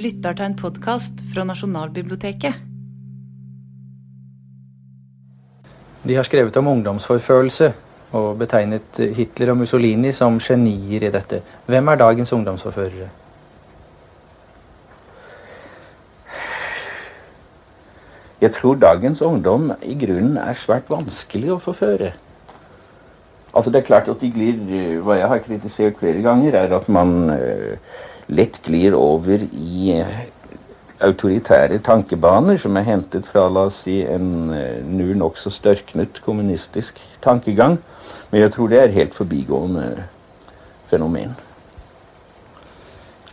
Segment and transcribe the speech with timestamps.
[0.00, 2.54] lytter til en podkast fra Nasjonalbiblioteket.
[6.08, 7.72] De har skrevet om ungdomsforfølelse
[8.16, 11.42] og betegnet Hitler og Mussolini som genier i dette.
[11.68, 13.10] Hvem er dagens ungdomsforførere?
[18.40, 22.14] Jeg tror dagens ungdom i grunnen er svært vanskelig å forføre.
[23.52, 26.88] Altså Det er klart at de glir Hva jeg har kritisert flere ganger, er at
[26.88, 27.76] man uh,
[28.30, 30.22] lett glir over i uh,
[31.04, 37.00] autoritære tankebaner som er hentet fra la oss si, en uh, nu nokså størknet kommunistisk
[37.24, 37.78] tankegang.
[38.30, 39.86] Men jeg tror det er helt forbigående
[40.90, 41.36] fenomen.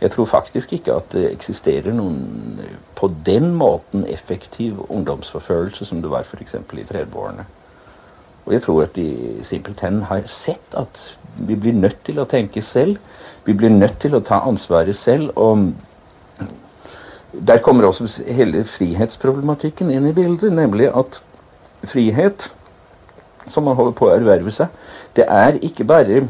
[0.00, 2.60] Jeg tror faktisk ikke at det eksisterer noen
[2.98, 6.54] på den måten effektiv ungdomsforfølgelse som det var f.eks.
[6.54, 7.46] i 30-årene.
[8.46, 11.00] Og jeg tror at de simpelthen har sett at
[11.36, 12.96] vi blir nødt til å tenke selv.
[13.44, 15.30] Vi blir nødt til å ta ansvaret selv.
[15.36, 15.72] Og
[17.32, 21.20] der kommer også hele frihetsproblematikken inn i bildet, nemlig at
[21.84, 22.50] frihet,
[23.48, 24.72] som man holder på å erverve seg,
[25.16, 26.26] det er ikke bare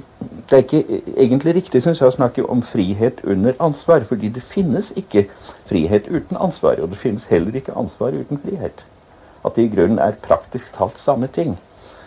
[0.48, 4.40] Det er ikke egentlig riktig synes jeg, å snakke om frihet under ansvar, fordi det
[4.42, 5.26] finnes ikke
[5.68, 8.80] frihet uten ansvar, og det finnes heller ikke ansvar uten frihet.
[9.44, 11.58] At det i grunnen er praktisk talt samme ting.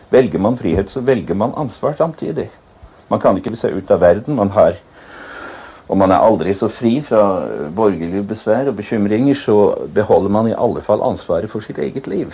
[0.10, 2.50] Velger man frihet, så velger man ansvar samtidig.
[3.10, 4.36] Man kan ikke se ut av verden.
[4.36, 4.74] Man har
[5.92, 7.22] og man er aldri så fri fra
[7.76, 9.56] borgerlige besvær og bekymringer, så
[9.92, 12.32] beholder man i alle fall ansvaret for sitt eget liv.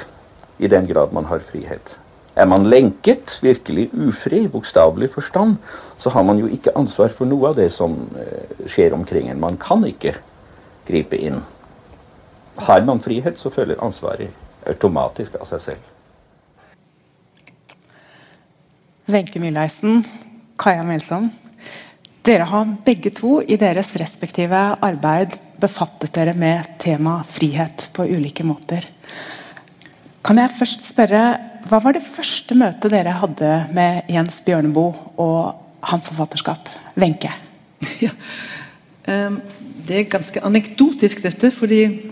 [0.61, 1.95] I den grad man har frihet.
[2.37, 5.55] Er man lenket, virkelig ufri, bokstavelig forstand,
[5.97, 9.41] så har man jo ikke ansvar for noe av det som uh, skjer omkring en.
[9.41, 10.13] Man kan ikke
[10.85, 11.41] gripe inn.
[12.61, 14.29] Har man frihet, så følger ansvaret
[14.69, 15.89] automatisk av seg selv.
[19.09, 20.03] Wenche Myhleisen,
[20.61, 21.31] Kaja Melsom.
[22.27, 28.43] Dere har begge to i deres respektive arbeid befattet dere med tema frihet på ulike
[28.43, 28.83] måter.
[30.27, 31.21] Kan jeg først spørre,
[31.67, 36.69] Hva var det første møtet dere hadde med Jens Bjørneboe og hans forfatterskap?
[36.99, 37.31] Wenche?
[38.03, 38.11] Ja,
[39.07, 39.39] um,
[39.87, 41.51] det er ganske anekdotisk, dette.
[41.51, 42.11] fordi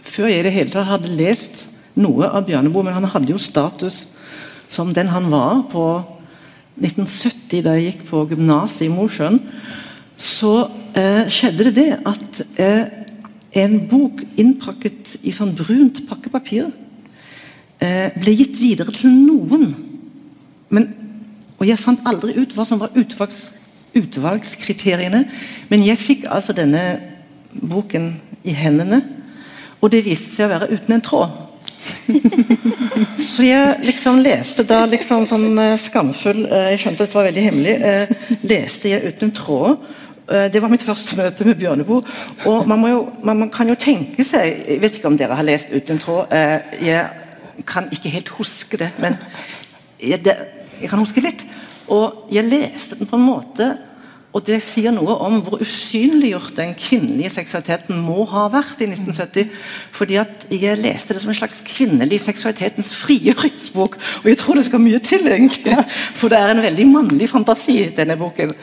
[0.00, 3.38] før jeg i det hele tatt hadde lest noe av Bjørneboe, men han hadde jo
[3.38, 4.04] status
[4.68, 5.86] som den han var på
[6.80, 9.40] 1970, da jeg gikk på gymnaset i Mosjøen,
[10.16, 12.84] så eh, skjedde det at eh,
[13.62, 16.70] en bok innpakket i sånn brunt pakkepapir
[17.82, 19.72] eh, ble gitt videre til noen.
[20.72, 20.88] Men,
[21.58, 23.50] og jeg fant aldri ut hva som var utvalgs,
[23.98, 25.26] utvalgskriteriene,
[25.68, 26.82] men jeg fikk altså denne
[27.52, 28.14] boken
[28.48, 29.02] i hendene,
[29.82, 31.41] og det viste seg å være uten en tråd.
[33.32, 37.28] Så jeg liksom leste da liksom sånn uh, skamfull uh, Jeg skjønte at det var
[37.28, 37.74] veldig hemmelig.
[37.82, 39.90] Uh, leste jeg uten tråd.
[40.22, 42.00] Det var mitt første møte med Bjørneboe.
[42.48, 45.44] Og man, jo, man, man, kan jo tenke seg Jeg vet ikke om dere har
[45.44, 46.30] lest 'Uten tråd'.
[46.80, 49.18] Jeg kan ikke helt huske det, men
[50.00, 50.36] jeg, det,
[50.80, 51.42] jeg kan huske litt.
[51.92, 53.68] Og jeg leste den på en måte
[54.32, 59.50] og det sier noe om hvor usynliggjort den kvinnelige seksualiteten må ha vært i 1970.
[59.92, 63.98] fordi at Jeg leste det som en slags kvinnelig seksualitetens frigjøringsbok.
[64.24, 65.76] Og jeg tror det skal mye til, egentlig.
[66.18, 68.54] For det er en veldig mannlig fantasi, denne boken.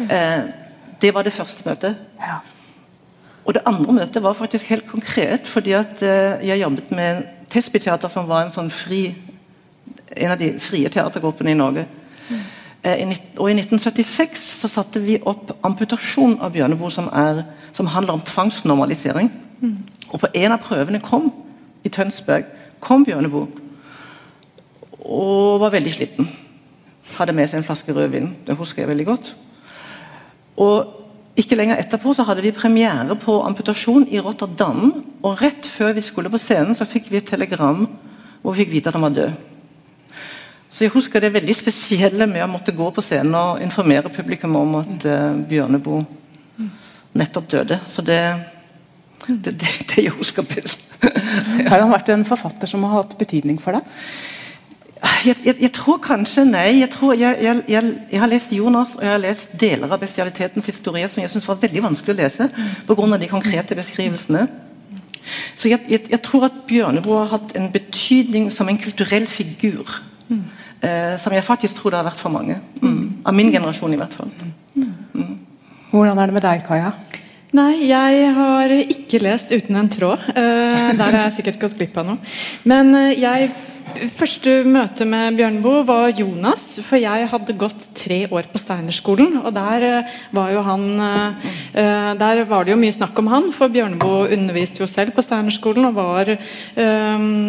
[0.00, 0.40] Eh,
[1.00, 1.96] det var det første møtet.
[3.44, 8.08] Og det andre møtet var faktisk helt konkret, fordi at eh, jeg jobbet med Tesby-teater,
[8.08, 9.14] som var en sånn fri
[10.16, 11.84] en av de frie teatergruppene i Norge.
[12.84, 18.12] Eh, og I 1976 så satte vi opp 'Amputasjon av Bjørneboe', som, er, som handler
[18.12, 19.32] om tvangsnormalisering.
[19.60, 19.78] Mm.
[20.10, 21.32] Og På en av prøvene kom
[21.84, 22.44] i Tønsberg
[22.80, 23.46] kom Bjørneboe
[25.08, 26.28] og var veldig sliten.
[27.18, 28.34] Hadde med seg en flaske rødvin.
[28.46, 29.36] Det husker jeg veldig godt.
[30.56, 30.94] Og
[31.38, 35.04] Ikke lenger etterpå så hadde vi premiere på amputasjon i Rotterdam.
[35.22, 37.86] Og rett før vi skulle på scenen, så fikk vi et telegram
[38.42, 39.32] hvor vi fikk vite at han var død.
[40.78, 44.52] Så jeg husker det veldig spesielle med å måtte gå på scenen og informere publikum
[44.60, 46.04] om at uh, Bjørneboe
[47.18, 47.80] nettopp døde.
[47.90, 48.20] Så det
[49.26, 50.84] det, det, det jeg husker best.
[51.02, 53.88] Har han vært en forfatter som har hatt betydning for deg?
[55.26, 56.80] Jeg, jeg, jeg tror kanskje nei.
[56.80, 61.10] Jeg, tror jeg, jeg, har lest Jonas og jeg har lest deler av bestialitetens historie
[61.10, 62.48] som jeg syns var veldig vanskelig å lese
[62.86, 63.18] pga.
[63.18, 64.46] de konkrete beskrivelsene.
[65.58, 69.98] Så jeg, tror at Bjørneboe har hatt en betydning som en kulturell figur.
[70.30, 70.46] Mm.
[70.80, 72.60] Eh, som jeg faktisk tror det har vært for mange.
[72.82, 73.22] Mm.
[73.26, 74.30] Av min generasjon, i hvert fall.
[74.78, 75.32] Mm.
[75.90, 76.92] Hvordan er det med deg, Kaja?
[77.56, 80.20] Nei, jeg har ikke lest 'Uten en tråd'.
[80.36, 82.18] Uh, der har jeg sikkert gått glipp av noe.
[82.68, 83.50] Men uh, jeg
[84.14, 86.78] første møte med Bjørneboe var Jonas.
[86.86, 91.48] For jeg hadde gått tre år på Steinerskolen, og der eh, var jo han uh,
[92.18, 95.88] Der var det jo mye snakk om han, for Bjørneboe underviste jo selv på Steinerskolen
[95.88, 96.30] og var,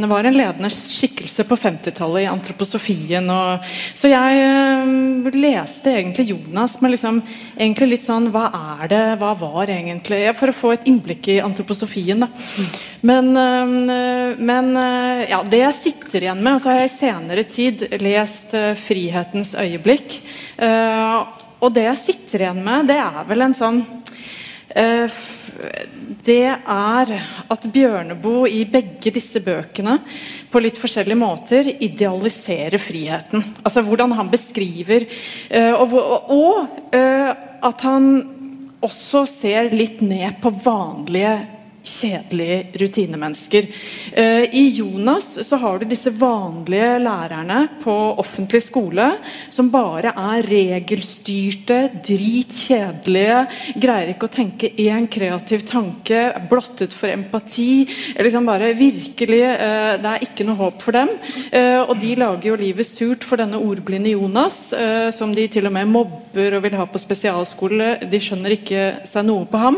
[0.09, 3.29] var en ledende skikkelse på 50-tallet i antroposofien.
[3.33, 7.21] Og, så jeg leste egentlig Jonas med liksom
[7.55, 8.47] egentlig litt sånn Hva
[8.79, 9.01] er det?
[9.21, 12.29] Hva var egentlig For å få et innblikk i antroposofien, da.
[13.09, 13.31] Men,
[14.43, 14.71] men
[15.29, 18.71] ja, det jeg sitter igjen med, og så har jeg i senere tid lest uh,
[18.77, 20.19] 'Frihetens øyeblikk'.
[20.59, 21.27] Uh,
[21.59, 25.19] og det jeg sitter igjen med, det er vel en sånn uh,
[26.29, 27.11] Det er
[27.51, 29.97] at Bjørneboe i begge disse bøkene
[30.51, 33.43] på litt forskjellige måter idealiserer friheten.
[33.63, 35.03] Altså hvordan han beskriver
[35.81, 35.95] Og,
[36.31, 38.07] og at han
[38.79, 41.35] også ser litt ned på vanlige
[41.83, 43.67] kjedelige rutinemennesker.
[44.13, 49.07] Eh, I Jonas så har du disse vanlige lærerne på offentlig skole
[49.49, 53.39] som bare er regelstyrte, dritkjedelige,
[53.79, 57.87] greier ikke å tenke én kreativ tanke, blottet for empati.
[58.19, 61.09] liksom bare virkelig, eh, Det er ikke noe håp for dem.
[61.51, 64.73] Eh, og de lager jo livet surt for denne ordblinde Jonas,
[65.11, 68.09] som de til og med mobber og vil ha på spesialskole.
[68.09, 69.77] De skjønner ikke seg noe på ham.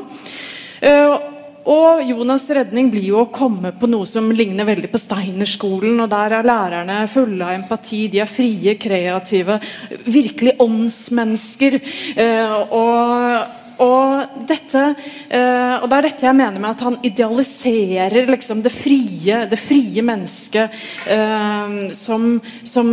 [1.70, 6.00] Og Jonas' redning blir jo å komme på noe som ligner veldig på Steinerskolen.
[6.02, 9.60] og Der er lærerne fulle av empati, de er frie, kreative.
[10.06, 11.78] Virkelig åndsmennesker.
[12.18, 13.46] Eh, og,
[13.78, 14.88] og, dette,
[15.30, 19.60] eh, og det er dette jeg mener med at han idealiserer liksom det frie det
[19.62, 20.82] frie mennesket
[21.14, 22.92] eh, som, som,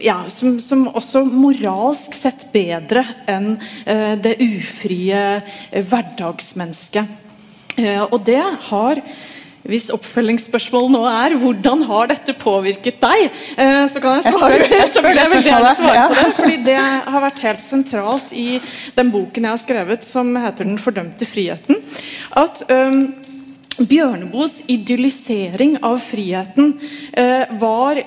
[0.00, 7.28] ja, som, som, også moralsk sett bedre enn det ufrie hverdagsmennesket.
[7.78, 9.04] Eh, og det har
[9.70, 13.26] hvis oppfølgingsspørsmålet nå er hvordan har dette påvirket deg,
[13.60, 14.60] eh, så kan jeg svare.
[14.72, 18.32] Jeg spør, jeg jeg veldig gjerne svare på det, fordi det har vært helt sentralt
[18.32, 18.46] i
[18.96, 21.82] den boken jeg har skrevet som heter 'Den fordømte friheten'.
[22.36, 23.12] At um,
[23.80, 26.74] Bjørneboes idyllisering av friheten
[27.16, 28.00] uh, var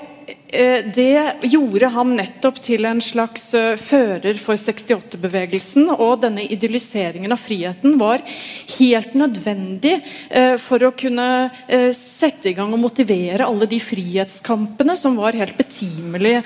[0.94, 5.90] det gjorde ham nettopp til en slags eh, fører for 68-bevegelsen.
[5.96, 8.22] Og denne idylliseringen av friheten var
[8.76, 9.96] helt nødvendig
[10.30, 11.28] eh, for å kunne
[11.96, 16.44] sette i gang og motivere alle de frihetskampene som var helt betimelige,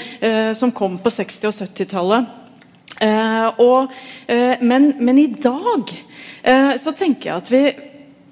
[0.58, 2.32] som kom på 60- og 70-tallet.
[4.62, 5.92] Men, men, i dag
[6.80, 7.62] så tenker jeg at vi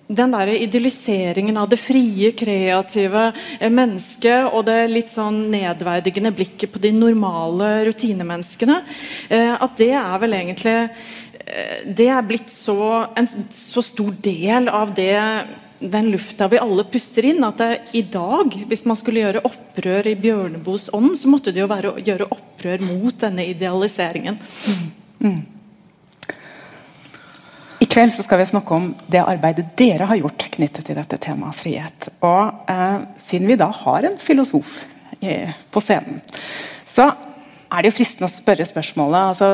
[0.07, 6.73] den der idylliseringen av det frie, kreative eh, mennesket og det litt sånn nedverdigende blikket
[6.73, 8.81] på de normale rutinemenneskene,
[9.29, 14.69] eh, at det er vel egentlig eh, Det er blitt så, en så stor del
[14.69, 15.17] av det
[15.79, 20.07] den lufta vi alle puster inn, at det, i dag, hvis man skulle gjøre opprør
[20.07, 24.39] i Bjørneboes ånd, så måtte det jo være å gjøre opprør mot denne idealiseringen.
[25.19, 25.43] Mm.
[27.83, 31.57] I kveld skal vi snakke om det arbeidet dere har gjort knyttet til dette temaet
[31.59, 32.09] frihet.
[32.23, 34.77] Og eh, Siden vi da har en filosof
[35.19, 36.21] eh, på scenen,
[36.87, 37.09] så
[37.75, 39.47] er det jo fristende å spørre spørsmålet altså,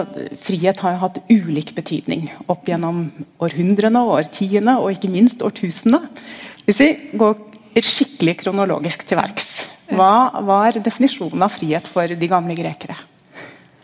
[0.43, 3.07] Frihet har jo hatt ulik betydning opp gjennom
[3.41, 6.03] århundrene, årtiene og ikke minst årtusene.
[6.67, 7.39] Hvis vi går
[7.81, 9.47] skikkelig kronologisk til verks,
[9.91, 12.99] hva var definisjonen av frihet for de gamle grekere?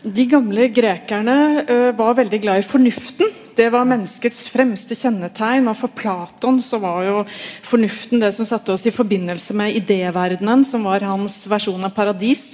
[0.04, 3.32] De gamle grekerne ø, var veldig glad i fornuften.
[3.58, 5.66] Det var menneskets fremste kjennetegn.
[5.66, 7.14] Og for Platon så var jo
[7.66, 12.52] fornuften det som satte oss i forbindelse med idéverdenen, som var hans versjon av paradis.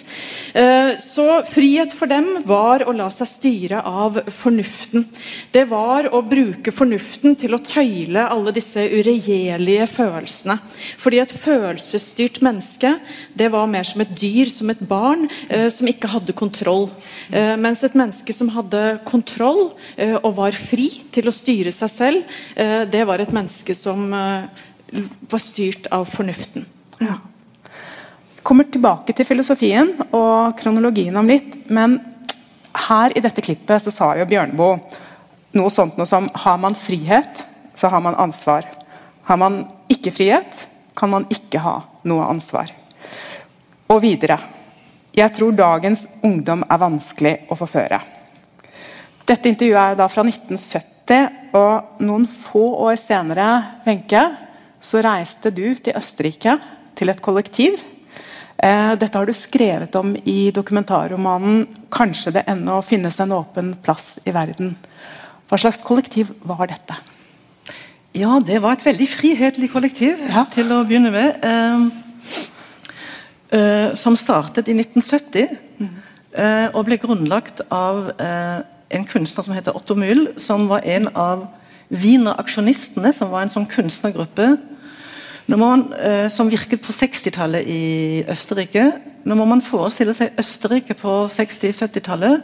[0.56, 5.04] Eh, så frihet for dem var å la seg styre av fornuften.
[5.52, 10.56] Det var å bruke fornuften til å tøyle alle disse uregjerlige følelsene.
[11.04, 12.94] Fordi et følelsesstyrt menneske
[13.37, 16.88] det var mer som et dyr, som et barn, eh, som ikke hadde kontroll.
[17.28, 19.75] Eh, mens et menneske som hadde kontroll
[20.25, 24.65] og var fri, til å styre seg selv, eh, det var et menneske som eh,
[25.31, 26.67] var styrt av fornuften.
[27.03, 27.19] Ja.
[28.45, 31.97] kommer tilbake til filosofien og kronologien om litt, men
[32.89, 34.79] her i dette klippet så sa jo Bjørneboe
[35.55, 38.67] noe sånt noe som har man frihet, så har man ansvar.
[39.25, 42.71] Har man ikke frihet, kan man ikke ha noe ansvar.
[43.89, 44.39] Og videre.
[45.15, 48.01] Jeg tror dagens ungdom er vanskelig å forføre.
[49.25, 53.47] Dette intervjuet er da fra 1970 og noen få år senere,
[53.87, 54.21] Wenche,
[54.85, 56.59] så reiste du til Østerrike,
[56.95, 57.78] til et kollektiv.
[58.61, 64.19] Eh, dette har du skrevet om i dokumentarromanen 'Kanskje det ennå finnes en åpen plass
[64.26, 64.76] i verden'.
[65.49, 66.95] Hva slags kollektiv var dette?
[68.14, 70.45] Ja, det var et veldig frihetlig kollektiv, ja.
[70.45, 71.40] til å begynne med.
[71.43, 71.81] Eh,
[73.59, 75.49] eh, som startet i 1970.
[76.35, 78.62] eh, og ble grunnlagt av eh,
[78.95, 81.47] en kunstner som heter Otto Mühl, som var en av
[81.93, 84.55] Wiener-aksjonistene, som var en sånn kunstnergruppe
[85.47, 88.93] man, eh, som virket på 60-tallet i Østerrike.
[89.25, 92.43] Nå må man forestille seg Østerrike på 60-70-tallet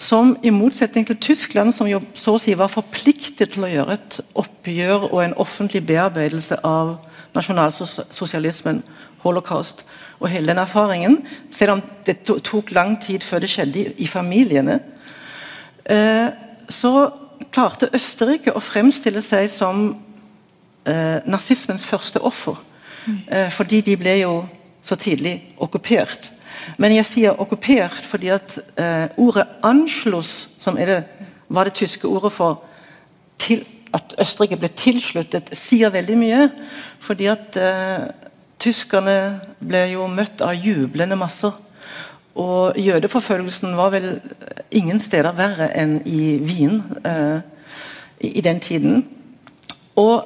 [0.00, 3.96] som i motsetning til Tyskland, som jo så å si var forpliktet til å gjøre
[3.98, 6.96] et oppgjør og en offentlig bearbeidelse av
[7.36, 8.80] nasjonalsosialismen,
[9.20, 9.84] holocaust
[10.20, 11.18] og hele den erfaringen,
[11.52, 14.78] selv om det tok lang tid før det skjedde i, familiene,
[16.70, 16.92] så
[17.50, 19.88] klarte Østerrike å fremstille seg som
[20.84, 22.58] eh, nazismens første offer.
[23.06, 23.18] Mm.
[23.26, 24.34] Eh, fordi de ble jo
[24.82, 26.30] så tidlig okkupert.
[26.80, 31.04] Men jeg sier okkupert fordi at eh, ordet 'Anschluss', som det,
[31.48, 32.62] var det tyske ordet for
[33.38, 36.50] til, at Østerrike ble tilsluttet, sier veldig mye.
[37.00, 38.10] Fordi at eh,
[38.60, 41.52] tyskerne ble jo møtt av jublende masser.
[42.34, 44.20] Og jødeforfølgelsen var vel
[44.70, 47.40] ingen steder verre enn i Wien eh,
[48.20, 49.08] i, i den tiden.
[49.96, 50.22] Og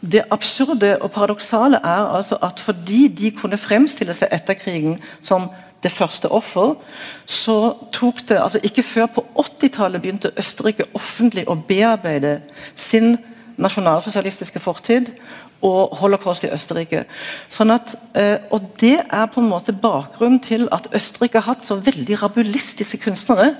[0.00, 5.50] det absurde og paradoksale er altså at fordi de kunne fremstille seg etter krigen som
[5.82, 6.74] det første offer,
[7.26, 12.40] så tok det altså Ikke før på 80-tallet begynte Østerrike offentlig å bearbeide
[12.76, 13.16] sin
[13.60, 15.12] nasjonalsosialistiske fortid
[15.66, 17.04] og holocaust i Østerrike.
[17.52, 21.66] Sånn at, eh, og Det er på en måte bakgrunnen til at Østerrike har hatt
[21.66, 23.56] så veldig rabulistiske kunstnere.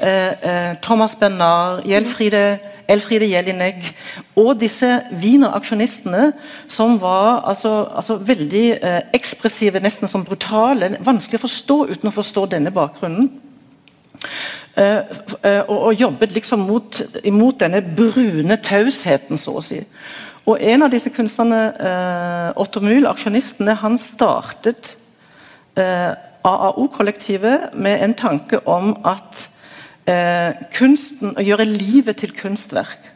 [0.00, 2.58] Eh, eh, Thomas Bernard, Gjelfride
[2.88, 3.94] Elfride Jelinek
[4.36, 6.32] og disse Wiener-aksjonistene
[6.68, 8.78] som var altså, altså veldig
[9.14, 10.96] ekspressive, nesten som brutale.
[11.00, 13.30] Vanskelig å forstå uten å forstå denne bakgrunnen.
[14.74, 14.98] Eh,
[15.44, 19.82] eh, og, og, jobbet liksom mot, imot denne brune tausheten, så å si.
[20.48, 24.96] Og En av disse kunstnerne, eh, Otto Mühl, aksjonistene, han startet
[25.72, 29.48] AAO-kollektivet med en tanke om at
[30.76, 33.11] kunsten, å gjøre livet til kunstverk.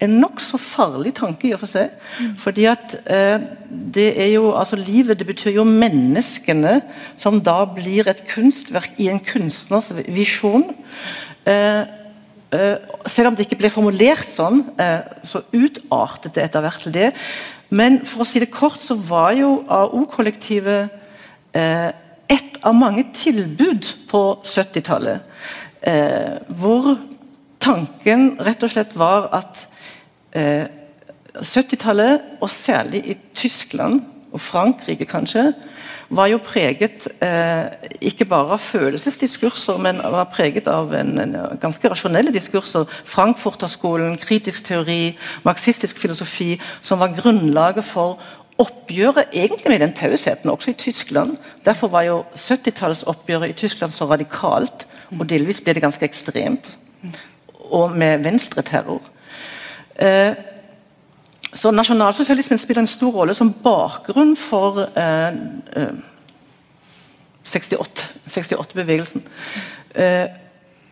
[0.00, 1.92] En nokså farlig tanke i og for seg.
[2.40, 6.80] fordi at eh, det er jo, altså Livet det betyr jo menneskene
[7.16, 10.64] som da blir et kunstverk i en kunstners visjon.
[11.44, 11.82] Eh,
[12.56, 12.76] eh,
[13.06, 17.10] selv om det ikke ble formulert sånn, eh, så utartet det etter hvert til det.
[17.70, 20.88] Men for å si det kort, så var jo AO-kollektivet
[21.52, 21.90] eh,
[22.30, 25.20] ett av mange tilbud på 70-tallet.
[25.86, 26.96] Eh, hvor
[27.60, 29.66] tanken rett og slett var at
[30.36, 30.66] eh,
[31.36, 34.00] 70-tallet, og særlig i Tyskland
[34.32, 35.52] og Frankrike kanskje,
[36.10, 37.70] var jo preget eh,
[38.10, 42.86] ikke bare av følelsesdiskurser, men var preget av en, en ganske rasjonelle diskurser.
[43.06, 48.18] Frankfurterskolen, kritisk teori, marxistisk filosofi, som var grunnlaget for
[48.60, 51.36] oppgjøret egentlig med den tausheten, også i Tyskland.
[51.64, 54.86] Derfor var jo 70-tallsoppgjøret i Tyskland så radikalt
[55.18, 56.74] og delvis ble det ganske ekstremt.
[57.70, 59.02] Og med venstreterror.
[60.00, 60.34] Eh,
[61.52, 65.28] så nasjonalsosialismen spiller en stor rolle som bakgrunn for eh,
[65.76, 65.96] eh,
[67.46, 69.24] 68-bevegelsen.
[69.24, 70.28] 68 eh,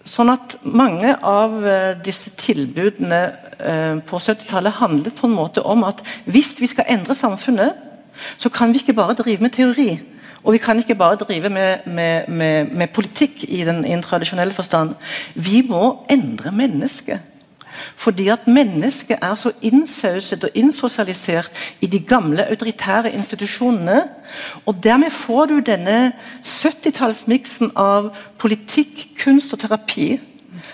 [0.08, 3.20] sånn at mange av eh, disse tilbudene
[3.58, 7.76] eh, på 70-tallet handlet på en måte om at hvis vi skal endre samfunnet,
[8.40, 9.92] så kan vi ikke bare drive med teori.
[10.48, 14.02] Og vi kan ikke bare drive med, med, med, med politikk i den, i den,
[14.02, 14.94] tradisjonelle forstand.
[15.34, 17.20] Vi må endre mennesket.
[17.96, 21.50] Fordi at mennesket er så innsauset og innsosialisert
[21.80, 24.08] i de gamle autoritære institusjonene.
[24.66, 26.12] Og dermed får du denne
[26.44, 30.16] 70-tallsmiksen av politikk, kunst og terapi.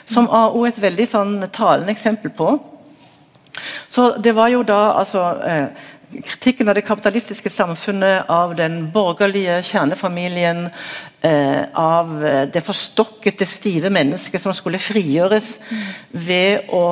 [0.06, 2.54] Som AO er et veldig sånn talende eksempel på.
[3.88, 5.66] Så det var jo da altså eh,
[6.22, 10.68] kritikken av det kapitalistiske samfunnet, av den borgerlige kjernefamilien,
[11.20, 15.58] eh, av eh, det forstokkete, stive mennesket som skulle frigjøres
[16.12, 16.86] ved å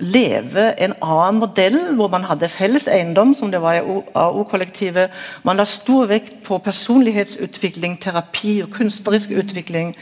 [0.00, 3.82] leve en annen modell, hvor man hadde felles eiendom, som det var i
[4.14, 5.12] AO-kollektivet.
[5.44, 9.94] Man la stor vekt på personlighetsutvikling, terapi og kunstnerisk utvikling.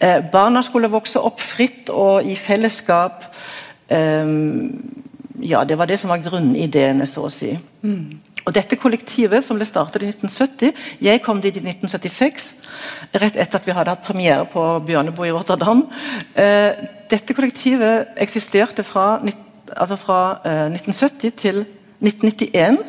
[0.00, 3.24] Eh, barna skulle vokse opp fritt og i fellesskap.
[3.88, 4.28] Eh,
[5.38, 7.52] ja, det var det som var grunnideene, så å si.
[7.86, 8.18] Mm.
[8.46, 10.72] Og Dette kollektivet som ble startet i 1970
[11.04, 12.48] Jeg kom dit i 1976,
[13.20, 15.84] rett etter at vi hadde hatt premiere på Bjørneboe i Rotterdam.
[16.34, 16.72] Eh,
[17.10, 19.20] dette kollektivet eksisterte fra,
[19.76, 21.62] altså fra eh, 1970 til
[22.00, 22.80] 1991.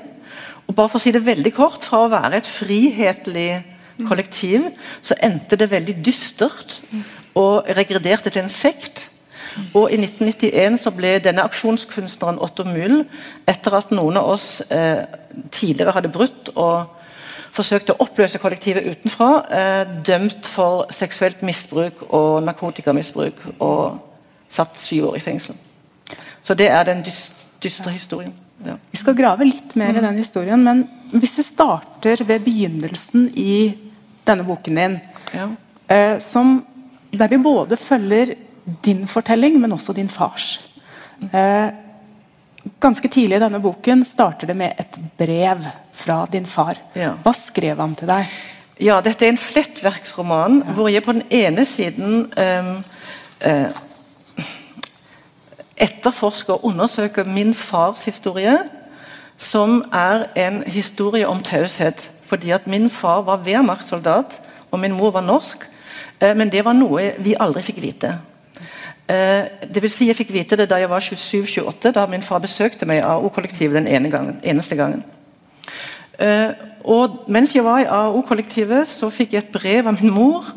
[0.67, 3.63] Og bare for å si det veldig kort, Fra å være et frihetlig
[4.07, 4.71] kollektiv,
[5.03, 6.79] så endte det veldig dystert
[7.38, 9.10] og regrederte til en sekt.
[9.74, 13.03] Og I 1991 så ble denne aksjonskunstneren Otto Mühl,
[13.50, 15.03] etter at noen av oss eh,
[15.51, 16.98] tidligere hadde brutt og
[17.51, 24.00] forsøkte å oppløse kollektivet utenfra, eh, dømt for seksuelt misbruk og narkotikamisbruk og
[24.51, 25.60] satt syv år i fengsel.
[26.41, 28.34] Så det er den dystre historien.
[28.65, 28.75] Ja.
[28.91, 33.74] Vi skal grave litt mer i den historien, men hvis vi starter ved begynnelsen i
[34.27, 34.98] denne boken din,
[35.34, 35.50] ja.
[35.89, 36.60] eh, som,
[37.12, 38.36] der vi både følger
[38.85, 40.59] din fortelling, men også din fars.
[41.33, 41.67] Eh,
[42.81, 46.79] ganske tidlig i denne boken starter det med et brev fra din far.
[46.95, 47.13] Ja.
[47.23, 48.33] Hva skrev han til deg?
[48.81, 52.71] Ja, Dette er en flettverksroman hvor jeg på den ene siden eh,
[53.45, 53.81] eh,
[55.81, 58.57] etterforsker og undersøker min fars historie,
[59.37, 62.09] som er en historie om taushet.
[62.25, 64.39] Fordi at min far var Wehrmacht-soldat,
[64.71, 65.65] og min mor var norsk.
[66.21, 68.15] Eh, men det var noe vi aldri fikk vite.
[69.11, 72.39] Eh, det vil si Jeg fikk vite det da jeg var 27-28, da min far
[72.43, 75.03] besøkte meg i AO-kollektivet den ene gangen, eneste gangen.
[76.19, 76.53] Eh,
[76.83, 80.47] og Mens jeg var i AO-kollektivet, så fikk jeg et brev av min mor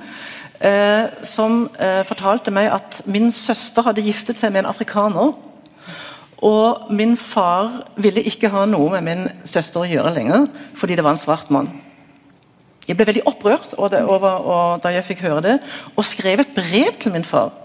[0.61, 1.66] eh, som
[2.08, 5.34] fortalte meg at min søster hadde giftet seg med en afrikaner.
[6.44, 10.46] Og min far ville ikke ha noe med min søster å gjøre lenger,
[10.76, 11.73] fordi det var en svart mann.
[12.84, 15.58] Jeg ble veldig opprørt over, over, da jeg fikk høre det,
[15.96, 17.63] og skrev et brev til min far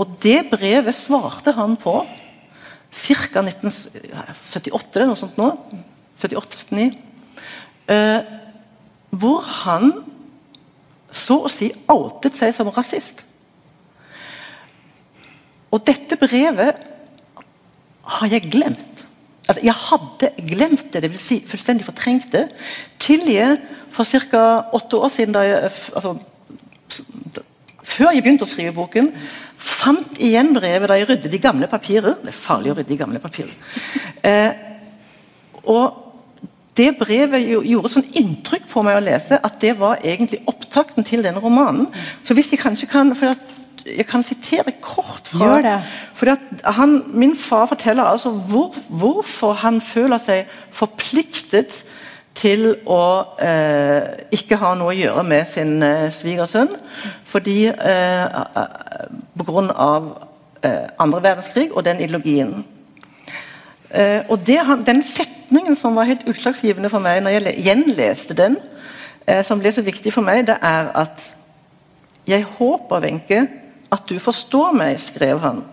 [0.00, 2.00] og det brevet svarte han på
[2.90, 3.42] ca.
[3.44, 5.50] 1978 eller noe sånt nå.
[6.18, 6.86] 78-79.
[7.90, 8.20] Eh,
[9.10, 9.92] hvor han
[11.10, 13.24] så å si outet seg som rasist.
[15.70, 16.78] Og dette brevet
[18.16, 18.86] har jeg glemt.
[19.48, 21.22] Altså, jeg hadde glemt det, dvs.
[21.26, 22.46] Si fullstendig fortrengt det,
[23.02, 23.58] til jeg
[23.90, 24.42] for ca.
[24.76, 26.14] åtte år siden, da jeg, altså,
[27.82, 29.10] før jeg begynte å skrive boken,
[29.80, 32.18] fant igjen brevet da jeg ryddet i gamle papirer.
[32.22, 33.56] Det er farlig å rydde i gamle papirer.
[34.26, 34.52] Eh,
[35.70, 36.06] og
[36.78, 41.24] det brevet gjorde sånn inntrykk på meg å lese at det var egentlig opptakten til
[41.24, 41.88] denne romanen.
[42.24, 43.34] Så hvis jeg kanskje kan for
[43.80, 45.78] Jeg kan sitere kort fra Gjør det.
[46.14, 46.28] For
[46.76, 51.80] han, Min far forteller altså hvor, hvorfor han føler seg forpliktet
[52.34, 53.02] til å
[53.42, 56.72] eh, ikke ha noe å gjøre med sin eh, svigersønn.
[57.28, 58.26] Fordi eh,
[59.40, 60.26] Pga.
[60.62, 62.64] Eh, andre verdenskrig og den ideologien.
[63.90, 68.58] Eh, og det, Den setningen som var helt utslagsgivende for meg når jeg gjenleste den,
[69.26, 71.34] eh, som ble så viktig for meg, det er at
[72.28, 73.48] Jeg håper, Wenche,
[73.90, 75.64] at du forstår meg, skrev han.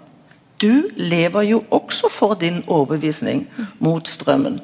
[0.61, 3.47] Du lever jo også for din overbevisning
[3.79, 4.61] mot strømmen.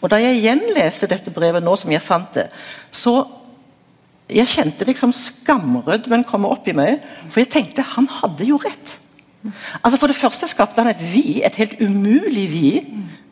[0.00, 2.48] Og Da jeg gjenleste dette brevet nå som jeg fant det,
[2.92, 3.26] så
[4.30, 7.00] jeg kjente liksom skamrødmen komme opp i meg.
[7.30, 8.96] For jeg tenkte han hadde jo rett.
[9.82, 12.70] Altså For det første skapte han et vi, et helt umulig vi.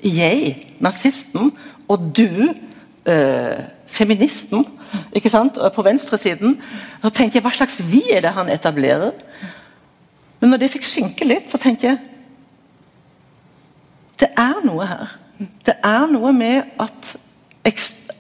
[0.03, 1.53] Jeg, nazisten,
[1.89, 2.55] og du,
[3.07, 4.67] øh, feministen,
[5.13, 6.61] ikke sant, på venstresiden.
[7.03, 9.13] Så tenkte jeg, Hva slags vi er det han etablerer?
[10.41, 11.99] Men når det fikk synke litt, så tenkte jeg
[14.21, 15.19] Det er noe her.
[15.39, 17.15] Det er noe med at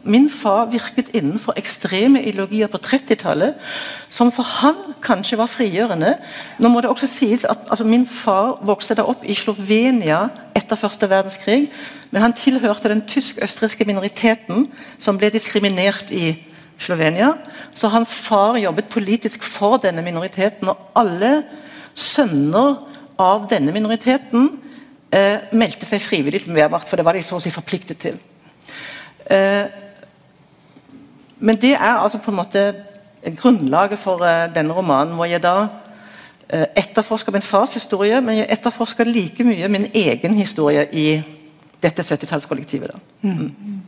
[0.09, 3.55] min far virket innenfor ekstreme ideologier på 30-tallet,
[4.09, 6.15] som for han kanskje var frigjørende.
[6.59, 10.77] Nå må det også sies at altså, Min far vokste da opp i Slovenia etter
[10.77, 11.69] første verdenskrig,
[12.11, 16.37] men han tilhørte den tysk-østerrikske minoriteten som ble diskriminert i
[16.79, 17.35] Slovenia.
[17.75, 21.43] Så hans far jobbet politisk for denne minoriteten, og alle
[21.95, 22.79] sønner
[23.19, 24.53] av denne minoriteten
[25.09, 28.18] meldte seg frivillig til Wehrmacht, for det var de så å si forpliktet til.
[29.31, 29.64] Eh,
[31.38, 32.64] men det er altså på en måte
[33.38, 35.55] grunnlaget for eh, denne romanen, hvor jeg da
[36.49, 41.09] eh, etterforsker min fars historie, men jeg etterforsker like mye min egen historie i
[41.83, 42.94] dette 70-tallskollektivet.
[43.23, 43.83] Mm.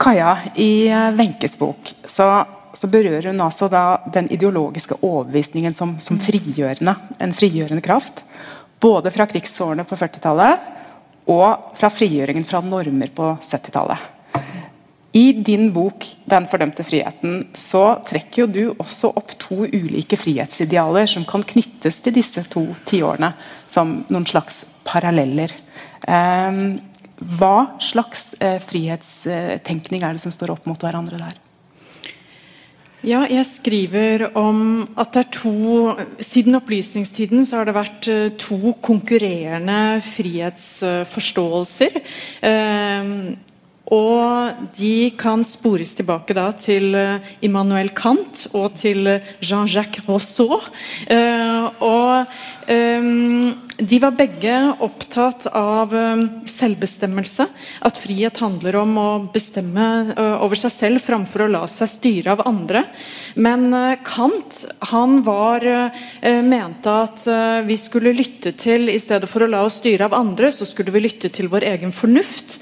[0.00, 2.28] Kaja, i eh, Wenches bok så,
[2.74, 8.24] så, berører hun altså da den ideologiske overbevisningen som, som frigjørende, en frigjørende kraft.
[8.80, 10.74] Både fra krigsårene på 40-tallet
[11.28, 14.14] og fra frigjøringen fra normer på 70-tallet.
[15.12, 21.08] I din bok 'Den fordømte friheten' så trekker jo du også opp to ulike frihetsidealer
[21.08, 23.32] som kan knyttes til disse to tiårene
[23.66, 25.54] som noen slags paralleller.
[26.06, 26.60] Eh,
[27.18, 31.47] hva slags eh, frihetstenkning er det som står opp mot hverandre der?
[33.06, 38.32] Ja, jeg skriver om at det er to Siden opplysningstiden så har det vært eh,
[38.40, 42.00] to konkurrerende frihetsforståelser.
[43.88, 49.08] Eh, og de kan spores tilbake da til eh, Immanuel Kant og til
[49.40, 50.60] Jean-Jacques Rousseau.
[51.08, 53.08] Eh, og eh,
[53.78, 55.94] de var begge opptatt av
[56.50, 57.46] selvbestemmelse.
[57.86, 62.42] At frihet handler om å bestemme over seg selv framfor å la seg styre av
[62.50, 62.82] andre.
[63.38, 63.70] Men
[64.02, 65.62] Kant han var,
[66.42, 67.22] mente at
[67.70, 70.90] vi skulle lytte til I stedet for å la oss styre av andre, så skulle
[70.90, 72.58] vi lytte til vår egen fornuft.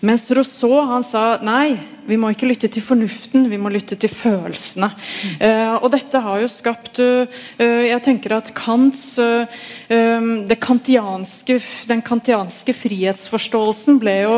[0.00, 1.74] Mens Rousseau han sa nei,
[2.08, 4.88] vi må ikke lytte til fornuften, vi må lytte til følelsene.
[4.94, 5.34] Mm.
[5.42, 9.44] Uh, og dette har jo skapt uh, Jeg tenker at Kants uh,
[9.90, 11.58] um, kantianske,
[11.90, 14.36] Den kantianske frihetsforståelsen ble jo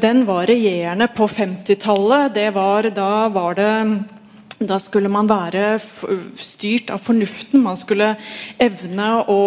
[0.00, 2.32] Den var regjerende på 50-tallet.
[2.34, 3.72] Da var det
[4.68, 5.78] da skulle man være
[6.40, 7.62] styrt av fornuften.
[7.64, 8.14] Man skulle
[8.62, 9.40] evne å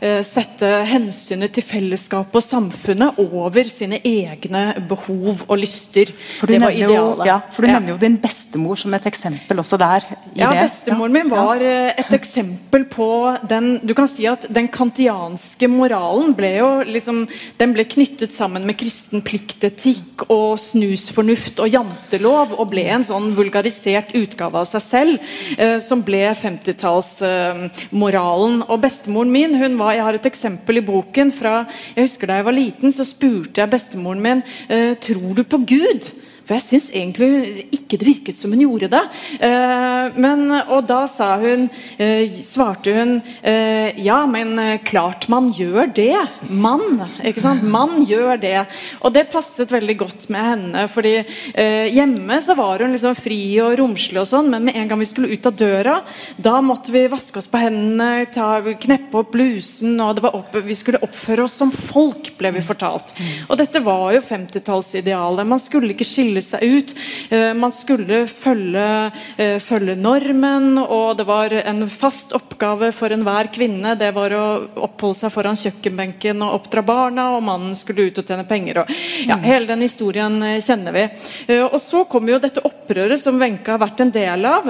[0.00, 6.12] eh, sette hensynet til fellesskapet og samfunnet over sine egne behov og lyster.
[6.46, 7.22] Det var idealet.
[7.22, 10.06] Jo, ja, for du nevner jo din bestemor som et eksempel også der.
[10.34, 10.66] ja, det.
[10.66, 13.08] bestemoren min var eh, et eksempel på
[13.48, 17.24] den Du kan si at den kantianske moralen ble jo liksom
[17.58, 23.32] Den ble knyttet sammen med kristen pliktetikk og snusfornuft og jantelov og ble en sånn
[23.36, 25.18] vulgarisert utgave av seg selv,
[25.58, 28.62] eh, som ble 50-tallsmoralen.
[28.62, 32.26] Eh, og bestemoren min hun var, Jeg har et eksempel i boken fra jeg husker
[32.26, 36.12] Da jeg var liten, så spurte jeg bestemoren min eh, tror du på Gud.
[36.46, 39.02] For jeg syns egentlig ikke det virket som hun gjorde det.
[39.42, 41.66] Eh, men, og da sa hun,
[41.98, 44.54] eh, svarte hun eh, ja, men
[44.86, 46.14] klart man gjør det.
[46.48, 47.02] Mann.
[47.26, 47.66] ikke sant?
[47.66, 48.60] Man gjør det.
[49.02, 50.86] Og det passet veldig godt med henne.
[50.92, 51.16] fordi
[51.56, 55.08] hjemme så var hun liksom fri og romslig, og sånn, men med en gang vi
[55.08, 55.96] skulle ut av døra,
[56.36, 61.00] da måtte vi vaske oss på hendene, ta, kneppe opp blusen, og opp, vi skulle
[61.04, 63.14] oppføre oss som folk, ble vi fortalt.
[63.48, 65.48] Og dette var jo 50-tallsidealet.
[65.48, 66.94] Man skulle ikke skille skille seg ut.
[67.30, 73.52] Eh, man skulle følge, eh, følge, normen, og det var en fast oppgave for enhver
[73.52, 73.96] kvinne.
[73.98, 78.26] Det var å oppholde seg foran kjøkkenbenken og oppdra barna, og mannen skulle ut og
[78.26, 78.78] tjene penger.
[78.78, 78.86] Og,
[79.26, 79.42] ja, mm.
[79.42, 81.08] hele den historien eh, kjenner vi.
[81.56, 84.64] Og så kommer jo dette opprøret som Wenche har vært en del av.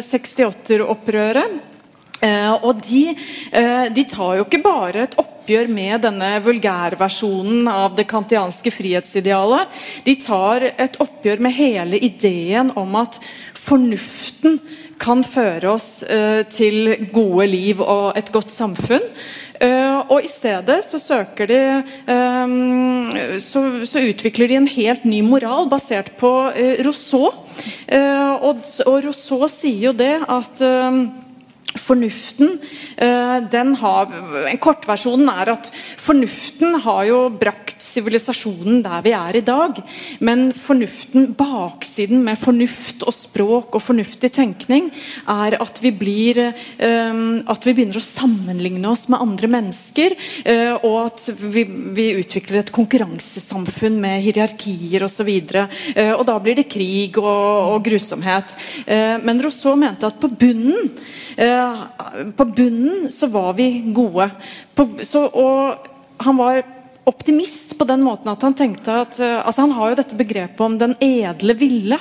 [0.00, 1.69] 68-opprøret.
[2.20, 3.14] Uh, og de,
[3.48, 9.70] eh, de, tar jo ikke bare et oppgjør med denne vulgærversjonen av det kantianske frihetsidealet.
[10.04, 13.16] De tar et oppgjør med hele ideen om at
[13.56, 14.58] fornuften
[15.00, 19.08] kan føre oss eh, til gode liv og et godt samfunn.
[19.60, 21.58] og i stedet så søker de
[22.08, 23.10] um,
[23.44, 26.30] så, så, utvikler de en helt ny moral basert på
[26.80, 27.28] Rousseau.
[27.28, 30.64] Og, og, Rousseau sier jo det at
[31.78, 32.56] Fornuften
[32.96, 34.10] eh, den har,
[34.50, 35.68] en Kortversjonen er at
[36.02, 39.78] fornuften har jo brakt sivilisasjonen der vi er i dag.
[40.18, 44.88] Men fornuften, baksiden med fornuft og språk og fornuftig tenkning
[45.30, 50.16] er at vi blir eh, At vi begynner å sammenligne oss med andre mennesker.
[50.42, 55.30] Eh, og at vi, vi utvikler et konkurransesamfunn med hierarkier osv.
[55.30, 55.78] Og,
[56.18, 58.56] og da blir det krig og, og grusomhet.
[58.86, 60.90] Men Rousseau mente at på bunnen
[62.36, 64.30] på bunnen så var vi gode.
[64.74, 65.88] På, så, og
[66.20, 66.62] han var
[67.08, 70.60] optimist på den måten at han tenkte at uh, altså Han har jo dette begrepet
[70.64, 71.98] om den edle ville.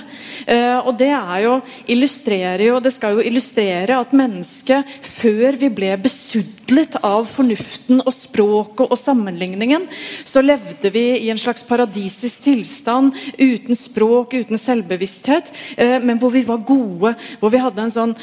[0.47, 1.55] Uh, og det er jo
[1.89, 8.13] illustrerer jo Det skal jo illustrere at mennesket, før vi ble besudlet av fornuften og
[8.13, 9.87] språket og sammenligningen,
[10.27, 16.33] så levde vi i en slags paradisisk tilstand uten språk, uten selvbevissthet, uh, men hvor
[16.35, 18.15] vi var gode, hvor vi hadde en sånn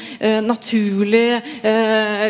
[0.43, 1.39] naturlig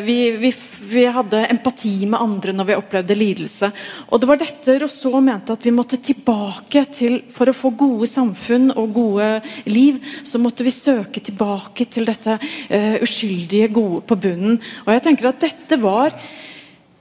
[0.06, 0.50] vi, vi,
[0.88, 3.70] vi hadde empati med andre når vi opplevde lidelse.
[4.10, 8.08] Og det var dette Rousseau mente at vi måtte tilbake til For å få gode
[8.10, 9.30] samfunn og gode
[9.70, 14.60] liv, så måtte vi søke tilbake til dette uh, uskyldige gode på bunnen.
[14.86, 16.16] Og jeg tenker at dette var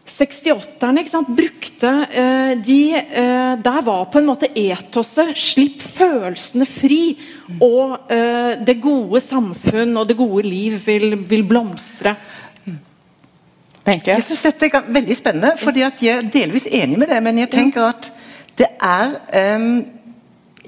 [0.07, 1.03] 68-erne
[1.35, 7.17] brukte eh, de eh, Der var på en måte etoset 'slipp følelsene fri',
[7.59, 8.07] og
[8.67, 12.15] det gode samfunn og det gode liv vil, vil blomstre.
[13.87, 17.23] Jeg syns dette er veldig spennende, fordi jeg er delvis enig med det.
[17.23, 18.13] Men jeg tenker at
[18.59, 19.15] det er
[19.57, 19.85] um,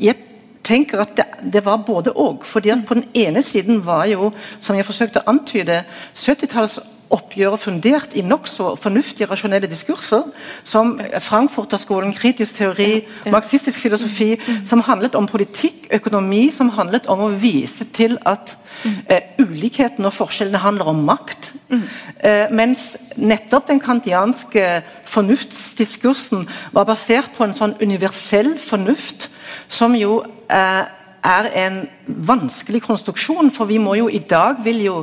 [0.01, 0.15] Jeg
[0.63, 2.45] tenker at det, det var både og.
[2.45, 5.83] fordi at På den ene siden var jo, som jeg forsøkte å antyde,
[6.15, 6.79] 70-tallets
[7.15, 10.27] oppgjøret fundert i nokså fornuftige, rasjonelle diskurser,
[10.65, 14.35] som Frankfurterskolen, kritisk teori, marxistisk filosofi,
[14.69, 18.55] som handlet om politikk, økonomi, som handlet om å vise til at
[19.09, 21.53] eh, ulikheten og forskjellene handler om makt.
[21.69, 21.83] Mm.
[22.25, 22.85] Uh, mens
[23.17, 29.29] nettopp den kantianske fornuftsdiskursen var basert på en sånn universell fornuft,
[29.69, 30.85] som jo eh,
[31.29, 34.99] er en vanskelig konstruksjon, for vi må jo i dag vil jo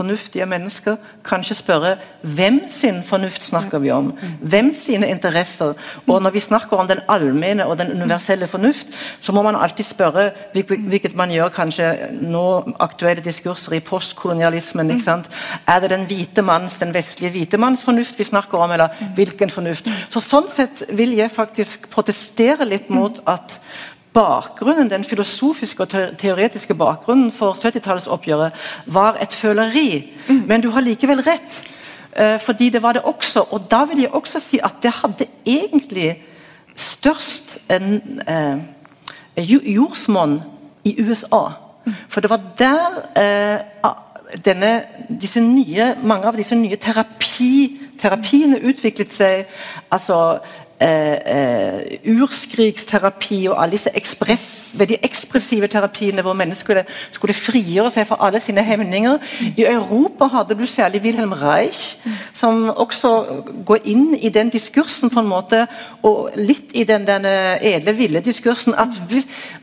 [0.00, 4.10] fornuftige mennesker kanskje spørre hvem sin fornuft snakker vi om?
[4.40, 5.74] Hvem sine interesser?
[6.06, 9.84] Og når vi snakker om den allmenne og den universelle fornuft, så må man alltid
[9.84, 11.90] spørre, hvilket man gjør kanskje
[12.22, 12.46] nå
[12.80, 14.90] aktuelle diskurser i postkolonialismen.
[14.90, 15.30] ikke sant?
[15.66, 19.50] Er det den hvite manns, den vestlige hvite manns fornuft vi snakker om, eller hvilken
[19.50, 19.88] fornuft?
[20.08, 23.56] Så Sånn sett vil jeg faktisk protestere litt mot at
[24.12, 28.50] bakgrunnen, den filosofiske og teoretiske bakgrunnen for 70-tallsoppgjøret
[28.86, 30.12] var et føleri.
[30.28, 30.42] Mm.
[30.46, 31.60] Men du har likevel rett,
[32.20, 33.46] uh, fordi det var det også.
[33.50, 36.22] Og da vil jeg også si at det hadde egentlig
[36.76, 38.58] størst en, eh,
[39.74, 40.42] jordsmonn
[40.84, 41.48] i USA.
[41.84, 41.94] Mm.
[42.08, 43.90] For det var der eh,
[44.44, 44.82] denne,
[45.36, 49.46] nye, mange av disse nye terapi, terapiene utviklet seg.
[49.90, 50.38] altså
[50.80, 54.46] eh, eh, urskriksterapi og alle disse ekspress,
[54.80, 59.18] veldig ekspressive terapiene hvor mennesker skulle, skulle, frigjøre seg fra alle sine hemninger.
[59.56, 61.96] I Europa hadde du særlig Wilhelm Reich,
[62.32, 63.12] som også
[63.66, 65.66] går inn i den diskursen på en måte,
[66.02, 68.74] og litt i den edle, ville diskursen.
[68.74, 68.96] at,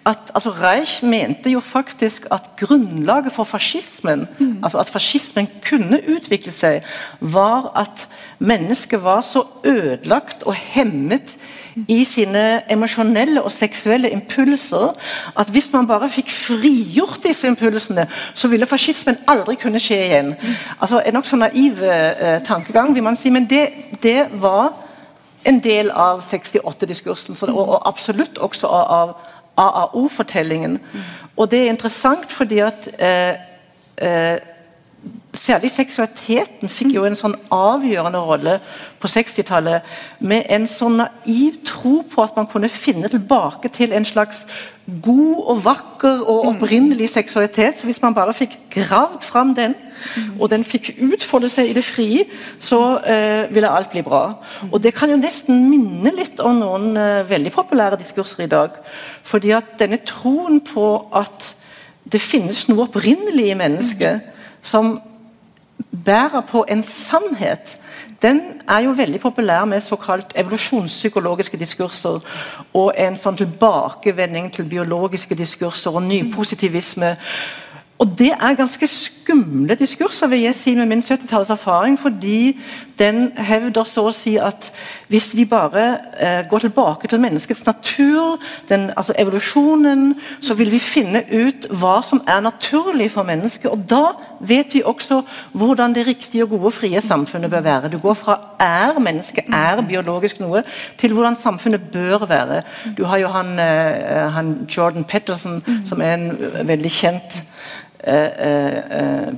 [0.07, 4.27] at altså Reich mente jo faktisk at grunnlaget for fascismen,
[4.63, 6.81] altså at fascismen kunne utvikle seg,
[7.19, 8.07] var at
[8.39, 11.35] mennesket var så ødelagt og hemmet
[11.87, 14.95] i sine emosjonelle og seksuelle impulser
[15.37, 20.33] at hvis man bare fikk frigjort disse impulsene, så ville fascismen aldri kunne skje igjen.
[20.81, 23.69] Altså En nokså naiv eh, tankegang, vil man si, men det,
[24.03, 24.73] det var
[25.47, 30.79] en del av 68-diskursen, og, og, absolutt også av, av AAO-fortellingen.
[31.37, 33.35] Og det er interessant fordi at eh,
[33.97, 34.37] eh,
[35.37, 38.55] Særlig seksualiteten fikk jo en sånn avgjørende rolle
[38.99, 39.85] på 60-tallet.
[40.19, 44.45] Med en sånn naiv tro på at man kunne finne tilbake til en slags
[45.03, 47.77] god og vakker og opprinnelig seksualitet.
[47.77, 49.75] Så hvis man bare fikk gravd fram den,
[50.39, 52.23] og den fikk utfolde seg i det frie,
[52.59, 54.23] så eh, ville alt bli bra.
[54.71, 58.79] Og Det kan jo nesten minne litt om noen eh, veldig populære diskurser i dag.
[59.23, 61.53] fordi at denne troen på at
[62.11, 64.36] det finnes noe opprinnelig i mennesket
[64.67, 64.97] som
[66.05, 67.77] bærer på en sannhet,
[68.21, 72.19] den er jo veldig populær med såkalt evolusjonspsykologiske diskurser.
[72.73, 77.13] Og en sånn tilbakevending til biologiske diskurser og nypositivisme.
[77.97, 82.59] Og det er ganske skumle diskurser, vil jeg si med min 70-tallets erfaring, fordi
[82.99, 84.69] den hevder så å si at
[85.09, 85.85] hvis vi bare
[86.21, 88.37] eh, går tilbake til menneskets natur,
[88.69, 93.71] den, altså evolusjonen, så vil vi finne ut hva som er naturlig for mennesket.
[93.73, 94.13] Og da
[94.45, 95.23] vet vi også
[95.57, 97.89] hvordan det riktige, og gode, frie samfunnet bør være.
[97.89, 100.61] Du går fra er mennesket er biologisk noe,
[100.97, 102.61] til hvordan samfunnet bør være.
[102.97, 106.31] Du har jo han, eh, han Jordan Petterson, som er en
[106.67, 107.56] veldig kjent Eh, eh,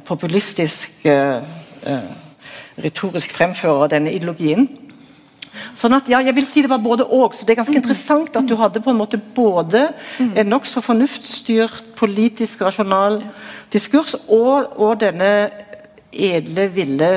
[0.05, 1.41] populistisk eh,
[2.83, 4.67] retorisk fremfører denne ideologien.
[5.77, 7.33] Sånn at ja, jeg vil si Det var både og.
[7.33, 11.95] så Det er ganske interessant at du hadde på en måte både en nokså fornuftsstyrt,
[11.95, 13.21] politisk, rasjonal
[13.73, 15.49] diskurs og, og denne
[16.11, 17.11] edle, ville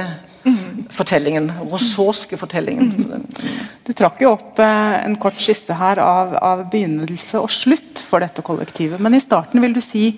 [0.90, 1.50] fortellingen.
[1.70, 2.92] Rosorske fortellingen.
[3.86, 8.44] Du trakk jo opp en kort skisse her av, av begynnelse og slutt for dette
[8.44, 9.00] kollektivet.
[9.02, 10.12] Men i starten vil du si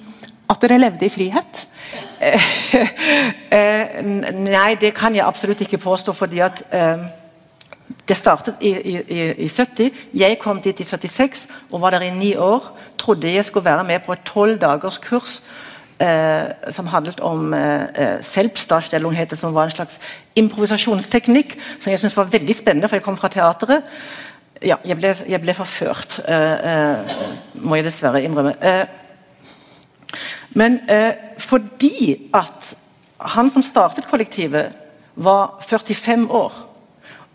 [0.51, 1.67] at dere levde i frihet?
[2.21, 4.01] Eh,
[4.57, 6.13] nei, det kan jeg absolutt ikke påstå.
[6.13, 7.05] fordi at eh,
[8.09, 8.97] Det startet i, i,
[9.45, 9.91] i, 70.
[10.15, 12.77] Jeg kom dit i 76 og var der i ni år.
[12.99, 15.43] Trodde jeg skulle være med på et tolv dagers kurs
[16.01, 20.01] eh, som handlet om eh, eh selvstarstellung, som var en slags
[20.37, 23.83] improvisasjonsteknikk som jeg syntes var veldig spennende, for jeg kom fra teateret.
[24.63, 26.97] Ja, jeg ble, jeg ble forført, eh,
[27.55, 28.55] må jeg dessverre innrømme.
[30.55, 32.75] Men eh, fordi at
[33.21, 34.73] han som startet kollektivet,
[35.15, 36.55] var 45 år,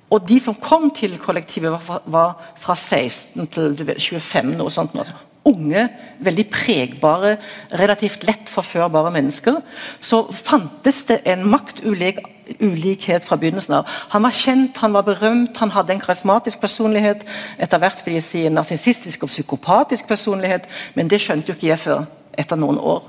[0.10, 4.96] og de som kom til kollektivet, var, var fra 16 til vet, 25, noe sånt.
[4.98, 5.14] Altså.
[5.48, 5.86] Unge,
[6.20, 7.38] veldig pregbare,
[7.80, 9.62] relativt lett forførbare mennesker.
[10.02, 13.98] Så fantes det en maktulikhet fra begynnelsen av.
[14.16, 17.24] Han var kjent, han var berømt, han hadde en karismatisk personlighet.
[17.62, 20.66] Etter hvert vil jeg si en narsissistisk og psykopatisk personlighet,
[20.98, 22.08] men det skjønte jo ikke jeg før
[22.40, 23.04] etter noen år.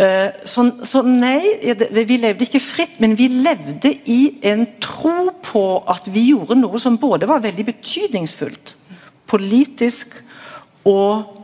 [0.00, 1.40] Eh, så, så, nei,
[1.90, 6.78] vi levde ikke fritt, men vi levde i en tro på at vi gjorde noe
[6.82, 8.74] som både var veldig betydningsfullt,
[9.30, 10.14] politisk
[10.88, 11.36] og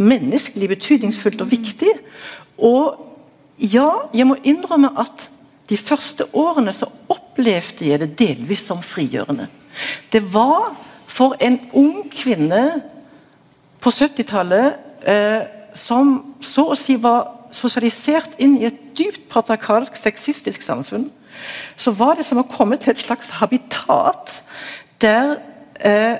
[0.00, 1.94] menneskelig betydningsfullt og viktig.
[2.62, 3.00] Og
[3.62, 5.28] ja, jeg må innrømme at
[5.70, 9.48] de første årene så opplevde jeg det delvis som frigjørende.
[10.12, 10.72] Det var
[11.08, 12.62] for en ung kvinne
[13.82, 20.62] på 70-tallet eh, som så å si var sosialisert inn i et dypt patriarkalsk, sexistisk
[20.64, 21.10] samfunn,
[21.76, 24.42] så var det som å komme til et slags habitat
[25.02, 25.36] der
[25.80, 26.16] eh,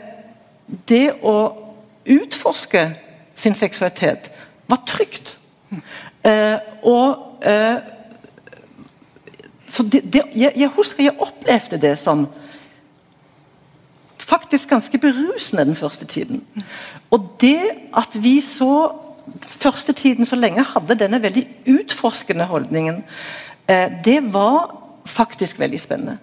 [0.89, 1.37] det å
[2.09, 2.85] utforske
[3.37, 4.31] sin seksualitet
[4.71, 5.37] var trygt.
[6.25, 7.79] Eh, og eh,
[9.73, 12.27] så det, det, jeg, jeg, husker jeg opplevde det som
[14.19, 16.43] faktisk ganske berusende den første tiden.
[17.11, 18.93] Og det at vi så
[19.45, 23.03] første tiden så lenge hadde denne veldig utforskende holdningen,
[23.69, 24.75] eh, det var
[25.07, 26.19] faktisk veldig spennende.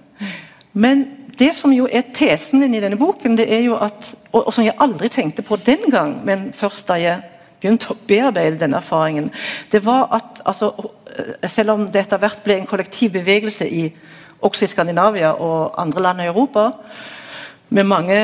[0.73, 1.07] Men
[1.39, 4.65] det som jo er tesen min i denne boken, det er jo at, og, som
[4.65, 7.21] jeg aldri tenkte på den gang, men først da jeg
[7.59, 9.31] begynte å bearbeide denne erfaringen,
[9.71, 10.71] det var at altså,
[11.47, 13.89] selv om det etter hvert ble en kollektiv bevegelse i,
[14.41, 16.69] også i Skandinavia og andre land i Europa,
[17.69, 18.19] med mange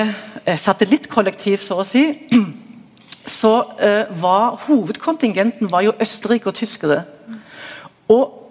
[0.46, 2.08] eh, satellittkollektiv, så å si,
[3.26, 7.04] så eh, var hovedkontingenten var jo Østerrike og tyskere.
[8.08, 8.42] Og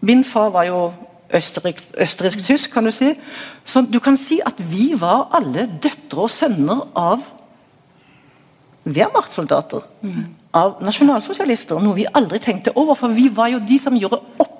[0.00, 0.92] min far var jo
[1.34, 3.12] østerriksk-tysk, kan du si.
[3.64, 7.22] Så du kan si at vi var alle døtre og sønner av
[8.84, 9.84] Wehrmacht-soldater.
[10.02, 10.24] Mm.
[10.56, 11.78] Av nasjonalsosialister.
[11.78, 14.59] Noe vi aldri tenkte over, for vi var jo de som gjorde opp,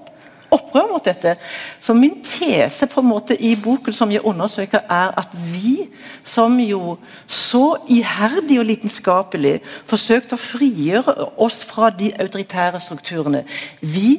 [0.50, 1.36] opprør mot dette.
[1.80, 5.90] Så min tese på en måte i boken som jeg undersøker, er at vi
[6.24, 9.58] som jo så iherdig og lidenskapelig
[9.90, 13.44] forsøkte å frigjøre oss fra de autoritære strukturene,
[13.80, 14.18] vi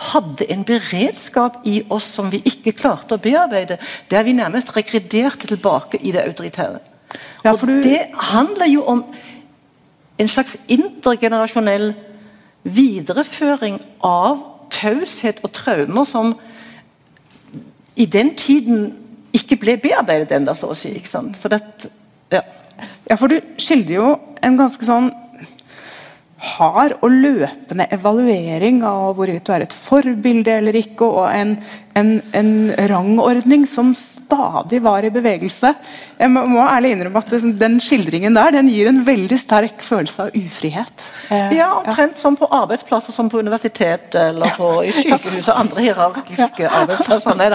[0.00, 3.76] hadde en beredskap i oss som vi ikke klarte å bearbeide.
[4.10, 6.80] Der vi nærmest rekrederte tilbake i det autoritære.
[7.44, 9.04] Ja, og Det handler jo om
[10.18, 11.94] en slags intergenerasjonell
[12.62, 16.34] videreføring av taushet og traumer som
[17.96, 18.92] i den tiden
[19.36, 20.92] ikke ble bearbeidet ennå, så å si.
[20.96, 21.36] ikke sant?
[21.38, 21.90] For, det,
[22.32, 22.42] ja.
[23.10, 25.10] ja, for du skildrer jo en ganske sånn
[26.40, 31.50] hard og løpende evaluering av hvorvidt du er et forbilde eller ikke, og en,
[31.98, 32.52] en, en,
[32.88, 35.74] rangordning som stadig var i bevegelse.
[36.16, 40.28] Jeg må, må ærlig innrømme at Den skildringen der den gir en veldig sterk følelse
[40.28, 41.04] av ufrihet.
[41.28, 42.22] Eh, ja, omtrent ja.
[42.22, 46.70] som på arbeidsplasser som på universitet eller på, i sykehus og andre hierarkiske ja.
[46.80, 47.36] arbeidsplasser.
[47.36, 47.50] Nei,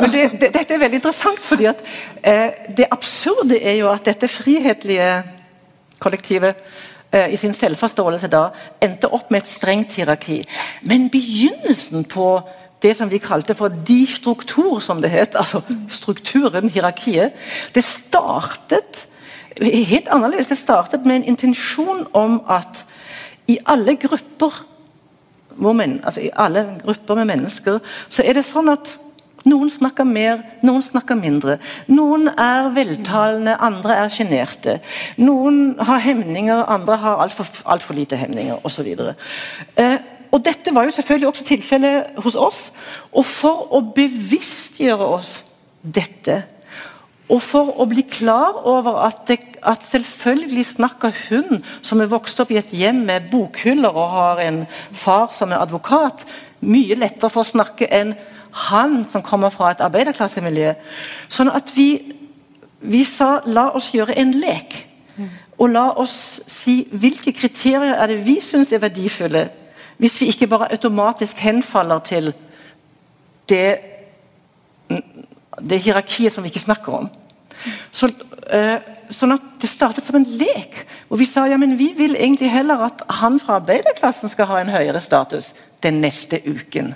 [0.00, 1.86] Men det, det, dette er veldig interessant, fordi at
[2.18, 5.12] eh, det absurde er jo at dette frihetlige
[6.02, 6.58] kollektivet
[7.14, 8.48] i sin selvforståelse da,
[8.82, 10.40] endte opp med et strengt hierarki.
[10.82, 12.28] Men begynnelsen på
[12.82, 17.32] det som vi kalte for de struktur, som det het, altså strukturen, hierarkiet,
[17.74, 19.06] det startet
[19.60, 20.50] helt annerledes.
[20.50, 22.84] Det startet med en intensjon om at
[23.46, 24.64] i alle grupper,
[25.56, 28.96] men, altså i alle grupper med mennesker, så er det sånn at
[29.48, 31.58] noen snakker mer, noen snakker mindre.
[31.92, 34.78] Noen er veltalende, andre er sjenerte.
[35.20, 38.88] Noen har hemninger, andre har altfor alt for lite hemninger osv.
[39.76, 39.96] Eh,
[40.34, 42.64] og dette var jo selvfølgelig også tilfellet hos oss.
[43.12, 45.36] Og for å bevisstgjøre oss
[45.84, 46.42] dette,
[47.32, 52.40] og for å bli klar over at, det, at selvfølgelig snakker hun, som er vokst
[52.42, 54.58] opp i et hjem med bokhyller og har en
[54.92, 56.26] far som er advokat,
[56.64, 58.12] mye lettere for å snakke enn
[58.54, 60.74] han som kommer fra et arbeiderklassemiljø.
[61.28, 61.88] Sånn at vi,
[62.80, 64.76] vi sa la oss gjøre en lek.
[65.58, 69.46] Og la oss si hvilke kriterier er det vi syns er verdifulle,
[70.02, 72.32] hvis vi ikke bare automatisk henfaller til
[73.48, 73.78] det,
[75.62, 77.06] det hierarkiet som vi ikke snakker om.
[77.94, 78.10] Så,
[78.50, 78.78] øh,
[79.10, 80.86] sånn at Det startet som en lek.
[81.08, 84.60] og Vi sa ja, men vi vil egentlig heller at han fra arbeiderklassen skal ha
[84.60, 86.94] en høyere status den neste uken.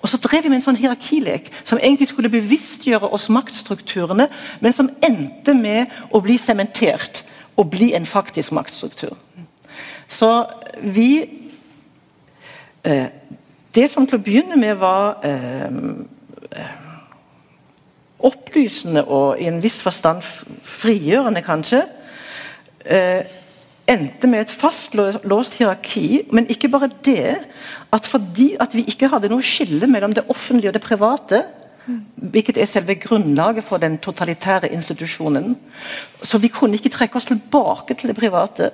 [0.00, 4.28] Og Så drev vi med en sånn hierarkilek som egentlig skulle bevisstgjøre oss maktstrukturene,
[4.60, 7.22] men som endte med å bli sementert
[7.56, 9.16] og bli en faktisk maktstruktur.
[10.08, 10.46] Så
[10.82, 11.24] vi
[12.84, 13.06] eh,
[13.74, 15.70] Det som til å begynne med var eh,
[16.50, 16.78] eh
[18.20, 20.22] opplysende og i en viss forstand
[20.62, 21.84] frigjørende, kanskje,
[22.84, 23.24] eh,
[23.90, 27.36] endte med et fastlåst hierarki, men ikke bare det.
[27.92, 31.42] At fordi at vi ikke hadde noe skille mellom det offentlige og det private,
[32.14, 35.56] hvilket er selve grunnlaget for den totalitære institusjonen,
[36.22, 38.70] så vi kunne ikke trekke oss tilbake til det private.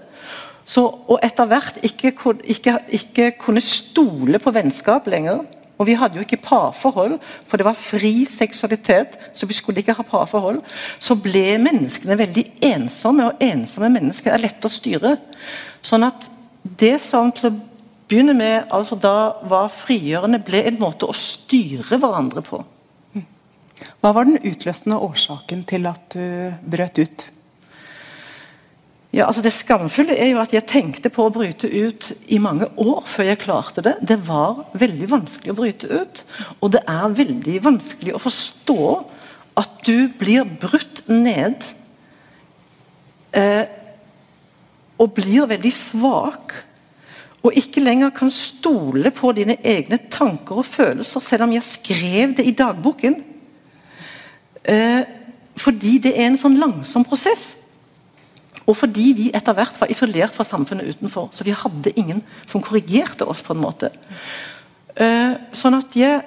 [0.67, 2.13] Så, og etter hvert ikke,
[2.45, 5.45] ikke, ikke kunne stole på vennskap lenger.
[5.77, 7.19] Og vi hadde jo ikke parforhold,
[7.49, 9.19] for det var fri seksualitet.
[9.37, 10.63] Så vi skulle ikke ha parforhold.
[10.99, 15.17] Så ble menneskene veldig ensomme, og ensomme mennesker er lette å styre.
[15.85, 16.29] Sånn at
[16.81, 17.57] det som til å
[18.09, 22.63] begynne med altså da var frigjørende, ble en måte å styre hverandre på.
[24.01, 27.25] Hva var den utløsende årsaken til at du brøt ut?
[29.17, 32.69] Ja, altså Det skamfulle er jo at jeg tenkte på å bryte ut i mange
[32.77, 33.95] år før jeg klarte det.
[34.05, 36.21] Det var veldig vanskelig å bryte ut.
[36.61, 38.91] Og det er veldig vanskelig å forstå
[39.57, 41.65] at du blir brutt ned
[43.33, 43.65] eh,
[45.01, 46.53] og blir veldig svak.
[47.41, 52.37] Og ikke lenger kan stole på dine egne tanker og følelser, selv om jeg skrev
[52.37, 53.23] det i dagboken.
[54.61, 55.05] Eh,
[55.57, 57.55] fordi det er en sånn langsom prosess.
[58.67, 61.29] Og fordi vi etter hvert var isolert fra samfunnet utenfor.
[61.33, 63.43] Så vi hadde ingen som korrigerte oss.
[63.43, 63.93] på en måte.
[64.97, 66.23] Uh, sånn at jeg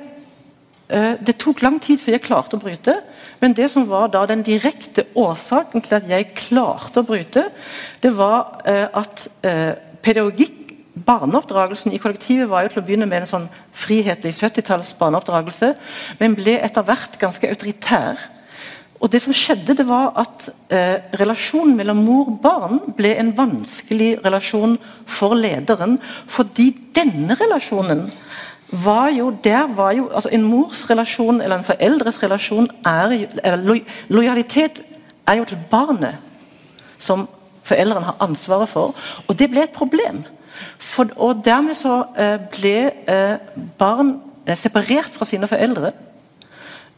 [0.94, 3.00] uh, Det tok lang tid før jeg klarte å bryte.
[3.42, 7.50] Men det som var da den direkte årsaken til at jeg klarte å bryte,
[8.02, 9.28] det var uh, at
[10.04, 10.60] pedagogikk
[11.06, 13.46] Barneoppdragelsen i kollektivet var jo til å begynne med en sånn
[13.78, 15.74] frihetlig 70-talls barneoppdragelse,
[16.20, 18.20] men ble etter hvert ganske autoritær.
[19.00, 23.32] Og det som skjedde det var at eh, Relasjonen mellom mor og barn ble en
[23.38, 24.76] vanskelig relasjon
[25.08, 25.98] for lederen.
[26.28, 28.10] Fordi denne relasjonen
[28.84, 33.64] var jo, der var jo altså En mors relasjon eller en foreldres relasjon er eller
[33.64, 33.78] lo,
[34.10, 34.84] Lojalitet
[35.28, 36.16] er jo til barnet,
[36.98, 37.28] som
[37.64, 38.96] foreldrene har ansvaret for.
[39.28, 40.24] Og det ble et problem.
[40.78, 42.78] For, og Dermed så eh, ble
[43.08, 43.36] eh,
[43.80, 45.94] barn eh, separert fra sine foreldre.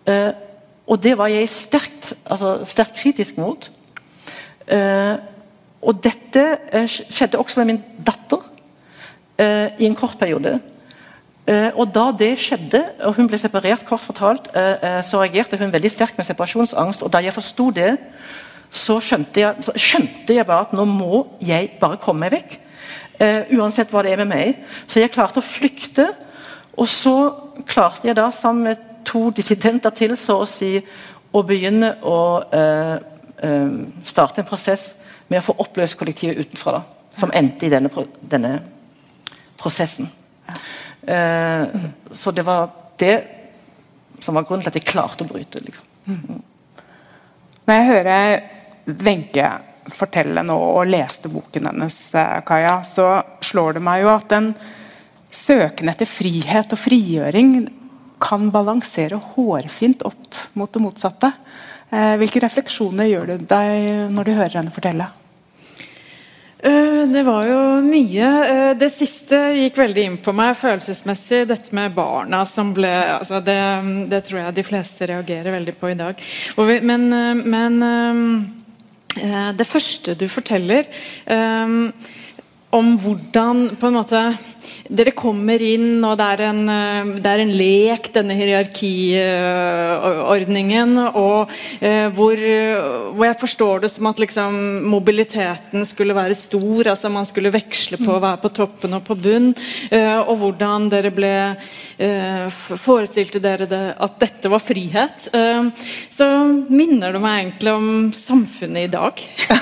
[0.08, 0.32] Eh,
[0.92, 3.70] og det var jeg sterkt, altså, sterkt kritisk mot.
[4.68, 5.16] Uh,
[5.82, 6.44] og dette
[6.76, 10.60] uh, skjedde også med min datter uh, i en kort periode.
[11.76, 14.46] og da det skjedde, og hun ble separert, kort fortalt,
[15.04, 17.02] så reagerte hun veldig sterkt med separasjonsangst.
[17.04, 17.98] Og da jeg forsto det,
[18.70, 22.54] så skjønte, jeg, så skjønte jeg, bare at nå må jeg bare komme meg vekk.
[23.58, 24.62] uansett hva det er med meg.
[24.88, 26.12] Så jeg klarte å flykte.
[26.78, 27.16] Og så
[27.66, 30.76] klarte jeg da, sammen med to dissidenter til så å si
[31.32, 32.18] å begynne å
[32.54, 32.96] eh,
[33.48, 33.78] eh,
[34.08, 34.92] starte en prosess
[35.32, 36.80] med å få oppløst kollektivet utenfra.
[36.80, 37.92] Da, som endte i denne,
[38.22, 38.54] denne
[39.60, 40.08] prosessen.
[41.02, 41.64] Eh,
[42.12, 43.16] så det var det
[44.22, 45.62] som var grunnen til at jeg klarte å bryte.
[45.64, 45.88] Liksom.
[46.06, 46.42] Mm.
[47.66, 48.40] Når jeg hører
[49.02, 49.50] Wenche
[49.92, 54.54] fortelle nå og leste boken hennes, eh, Kaja, så slår det meg jo at den
[55.32, 57.56] søken etter frihet og frigjøring
[58.22, 61.32] kan balansere hårfint opp mot det motsatte.
[61.92, 65.10] Eh, hvilke refleksjoner gjør du deg når du hører henne fortelle?
[66.62, 68.30] Eh, det var jo mye.
[68.46, 71.44] Eh, det siste gikk veldig inn på meg følelsesmessig.
[71.50, 73.60] Dette med barna som ble altså det,
[74.14, 76.26] det, tror jeg de fleste reagerer veldig på i dag.
[76.86, 77.10] Men,
[77.44, 77.84] men
[79.58, 80.88] det første du forteller
[82.72, 84.24] om hvordan på en måte
[84.92, 90.98] dere kommer inn, og det er en, eh, det er en lek, denne hierarkiordningen.
[91.16, 91.50] Og
[91.80, 92.36] eh, hvor,
[93.16, 94.52] hvor, jeg forstår det som at liksom,
[94.92, 96.88] mobiliteten skulle være stor.
[96.94, 99.50] altså Man skulle veksle på å være på toppen og på bunn.
[99.90, 101.56] Eh, og hvordan dere ble
[102.82, 105.30] Forestilte dere det, at dette var frihet.
[106.10, 109.14] så minner det meg egentlig om samfunnet i dag.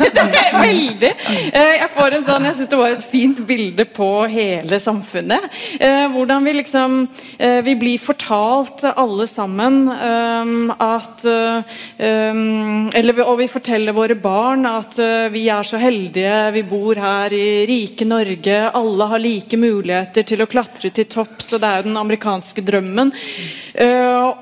[0.63, 1.13] veldig.
[1.51, 5.47] Jeg får en sånn, jeg syns det var et fint bilde på hele samfunnet.
[5.79, 6.99] Eh, hvordan vi liksom
[7.37, 11.25] eh, Vi blir fortalt alle sammen eh, at
[11.99, 14.97] eller, Og vi forteller våre barn at
[15.31, 20.43] vi er så heldige, vi bor her i rike Norge, alle har like muligheter til
[20.43, 23.11] å klatre til topps, og det er jo den amerikanske drømmen.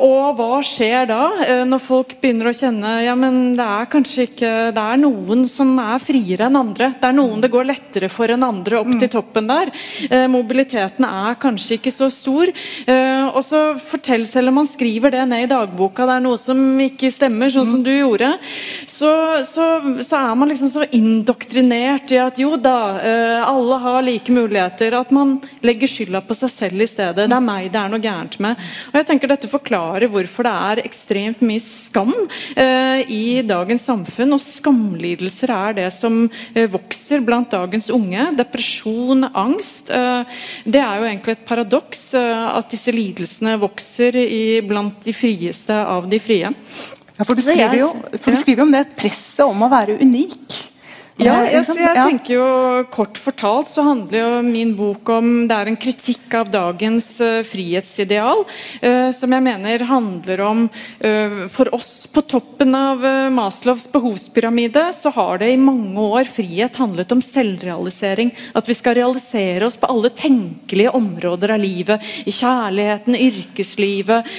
[0.03, 1.23] og hva skjer da,
[1.67, 5.73] når folk begynner å kjenne ja, men det er kanskje ikke Det er noen som
[5.81, 6.93] er friere enn andre.
[6.99, 9.71] Det er noen det går lettere for enn andre opp til toppen der.
[10.09, 12.51] Eh, mobiliteten er kanskje ikke så stor.
[12.87, 16.39] Eh, og så fortell, selv om man skriver det ned i dagboka, det er noe
[16.41, 18.33] som ikke stemmer, sånn som du gjorde,
[18.89, 19.11] så,
[19.47, 19.65] så,
[20.03, 24.97] så er man liksom så indoktrinert i at jo da, eh, alle har like muligheter.
[24.97, 27.27] At man legger skylda på seg selv i stedet.
[27.27, 28.67] Det er meg det er noe gærent med.
[28.91, 34.35] Og jeg tenker Dette forklarer hvorfor det er ekstremt mye skam uh, i dagens samfunn.
[34.37, 36.23] Og skamlidelser er det som
[36.71, 38.29] vokser blant dagens unge.
[38.37, 39.89] Depresjon, angst.
[39.89, 45.73] Det er jo egentlig et paradoks eh, at disse lidelsene vokser i, blant de frieste
[45.73, 46.51] av de frie.
[47.17, 50.57] Ja, for du skriver jo, for du skriver om det presset om å være unik.
[51.17, 52.47] Ja, jeg, jeg, tenker jo
[52.93, 57.41] Kort fortalt så handler jo min bok om Det er en kritikk av dagens uh,
[57.47, 58.43] frihetsideal,
[58.83, 63.01] uh, som jeg mener handler om uh, For oss på toppen av
[63.33, 68.29] Maslows behovspyramide så har det i mange år frihet handlet om selvrealisering.
[68.57, 72.03] At vi skal realisere oss på alle tenkelige områder av livet.
[72.27, 74.31] I kjærligheten, yrkeslivet,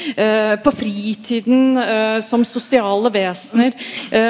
[0.65, 1.79] på fritiden,
[2.25, 3.77] som sosiale vesener.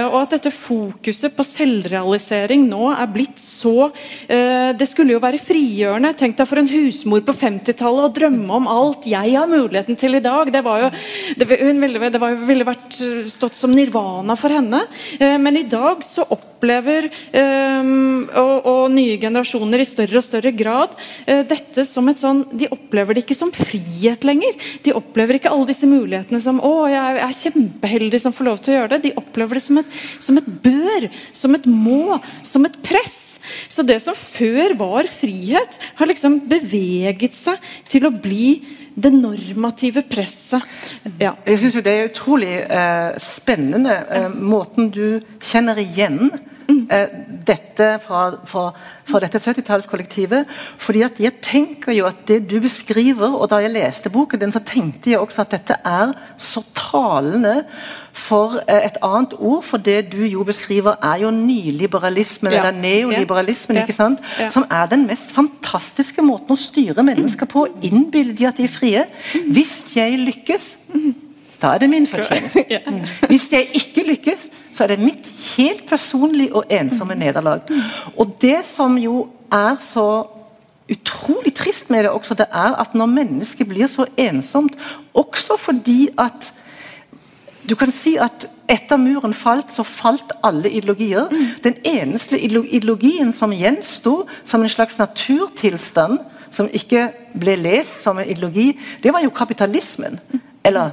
[0.09, 3.91] og at dette fokuset på selvrealisering globalisering nå er blitt så
[4.29, 6.15] eh, Det skulle jo være frigjørende.
[6.17, 10.19] Tenk deg for en husmor på 50-tallet å drømme om alt jeg har muligheten til
[10.19, 10.53] i dag.
[10.53, 10.91] Det var jo,
[11.39, 14.85] det, ville, det var, ville vært stått som nirvana for henne.
[15.19, 16.27] Eh, men i dag så
[16.59, 17.91] opplever eh,
[18.35, 20.97] og, og, nye generasjoner i større og større grad
[21.27, 24.59] eh, dette som et sånn De opplever det ikke som frihet lenger.
[24.83, 28.75] De opplever ikke alle disse mulighetene som å, jeg er kjempeheldig som får lov til
[28.75, 29.03] å gjøre det.
[29.07, 33.39] De opplever det som et, som et bør, som et må, som et press.
[33.71, 38.59] Så det som før var frihet, har liksom beveget seg til å bli
[38.99, 40.65] det normative presset.
[41.21, 41.35] Ja.
[41.47, 46.33] Jeg syns det er utrolig eh, spennende eh, måten du kjenner igjen
[46.69, 48.65] dette fra, fra,
[49.09, 50.49] fra dette 70-tallskollektivet.
[50.79, 54.53] fordi at jeg tenker jo at det du beskriver, og da jeg leste boken din,
[54.53, 57.65] så tenkte jeg også at dette er så talende
[58.13, 62.59] for eh, et annet ord for det du jo beskriver, er jo nyliberalismen, ja.
[62.59, 63.87] eller neoliberalismen, ja.
[63.87, 64.21] ikke sant?
[64.39, 64.51] Ja.
[64.51, 67.67] som er den mest fantastiske måten å styre mennesker på.
[67.83, 69.07] Innbille de at de er frie.
[69.49, 70.75] Hvis jeg lykkes,
[71.63, 72.65] da er det min fortjeneste.
[73.31, 77.61] Hvis jeg ikke lykkes, så er det mitt helt personlige og ensomme nederlag.
[78.17, 80.27] Og det som jo er så
[80.93, 84.79] utrolig trist med det også, det er at når mennesket blir så ensomt,
[85.15, 86.53] også fordi at
[87.69, 91.29] du kan si at etter muren falt, så falt alle ideologier.
[91.31, 91.47] Mm.
[91.65, 96.19] Den eneste ideologien som gjensto som en slags naturtilstand,
[96.51, 100.21] som ikke ble lest som en ideologi, det var jo kapitalismen.
[100.65, 100.91] Eller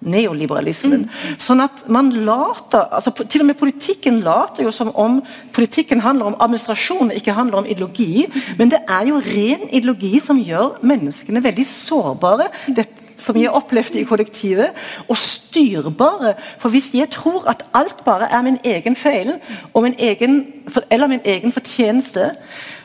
[0.00, 1.04] neoliberalismen.
[1.04, 1.34] Mm.
[1.42, 5.20] Sånn at man later, altså Til og med politikken later jo som om
[5.52, 8.26] politikken handler om administrasjon, ikke handler om ideologi.
[8.58, 12.48] Men det er jo ren ideologi som gjør menneskene veldig sårbare.
[12.76, 12.86] Det,
[13.20, 14.76] som jeg opplevde i kollektivet,
[15.08, 16.34] og styrbare.
[16.58, 19.34] For hvis jeg tror at alt bare er min egen feil
[19.76, 20.46] min egen,
[20.90, 22.30] eller min egen fortjeneste,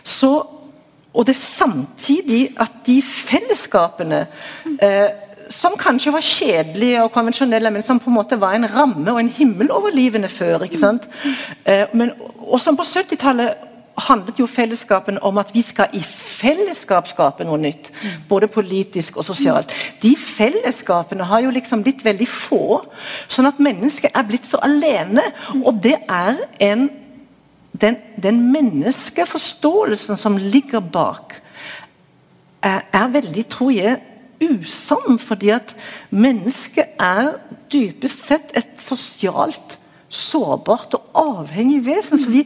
[0.03, 0.43] så
[1.15, 4.25] og det samtidig at de fellesskapene
[4.81, 5.09] eh,
[5.49, 9.19] som kanskje var kjedelige og konvensjonelle, men som på en måte var en ramme og
[9.19, 10.63] en himmel over livene før.
[10.63, 11.07] ikke sant?
[11.65, 13.55] Eh, men, og som på 70-tallet
[13.97, 17.91] handlet jo fellesskapen om at vi skal i fellesskap skape noe nytt.
[18.29, 19.71] Både politisk og sosialt.
[20.03, 22.81] De fellesskapene har jo liksom blitt veldig få.
[23.31, 25.23] Sånn at mennesket er blitt så alene.
[25.63, 26.89] Og det er en
[27.75, 31.33] Den, den menneskeforståelsen som ligger bak,
[32.63, 33.97] er, er veldig, tror jeg,
[34.43, 35.19] usann.
[35.19, 35.75] Fordi at
[36.09, 37.35] mennesket er
[37.73, 39.79] dypest sett et sosialt
[40.09, 41.09] sårbart og
[41.41, 42.19] avhengig vesen.
[42.21, 42.45] Så vi,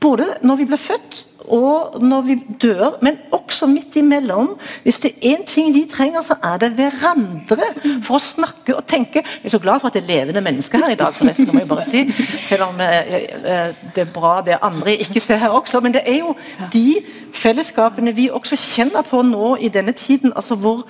[0.00, 4.58] både når vi blir født og når vi dør, men også midt imellom.
[4.82, 7.58] Hvis det er én ting vi trenger, så er det hverandre
[8.02, 9.22] for å snakke og tenke.
[9.24, 11.64] Jeg er så glad for at det er levende mennesker her i dag, forresten, må
[11.64, 12.04] jeg bare si.
[12.48, 15.80] Selv om eh, eh, det er bra det andre ikke ser her også.
[15.80, 16.36] Men det er jo
[16.72, 17.00] de
[17.34, 20.32] fellesskapene vi også kjenner på nå i denne tiden.
[20.36, 20.86] altså Hvor,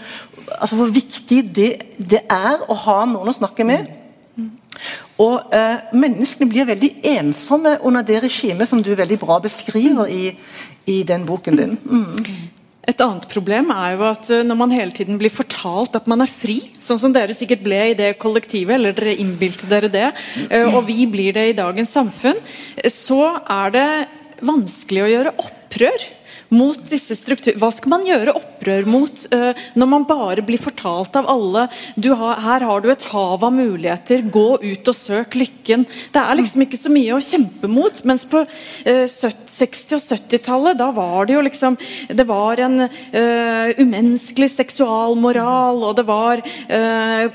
[0.59, 1.73] altså hvor viktig det,
[2.11, 4.00] det er å ha noen å snakke med.
[5.21, 10.31] Og eh, Menneskene blir veldig ensomme under det regimet som du veldig bra beskriver i,
[10.89, 11.77] i den boken din.
[11.85, 12.49] Mm.
[12.89, 16.25] Et annet problem er jo at eh, når man hele tiden blir fortalt at man
[16.25, 20.07] er fri, sånn som dere sikkert ble i det kollektivet, eller dere innbilte dere det,
[20.49, 22.41] eh, og vi blir det i dagens samfunn,
[22.89, 23.91] så er det
[24.41, 26.09] vanskelig å gjøre opprør
[26.51, 27.59] mot disse strukturer.
[27.61, 32.41] Hva skal man gjøre opprør mot uh, når man bare blir fortalt av alle har,
[32.41, 35.87] Her har du et hav av muligheter, gå ut og søk lykken.
[36.13, 38.03] Det er liksom ikke så mye å kjempe mot.
[38.05, 41.77] Mens på uh, 60- og 70-tallet, da var det jo liksom
[42.09, 46.41] Det var en uh, umenneskelig seksualmoral, og det var,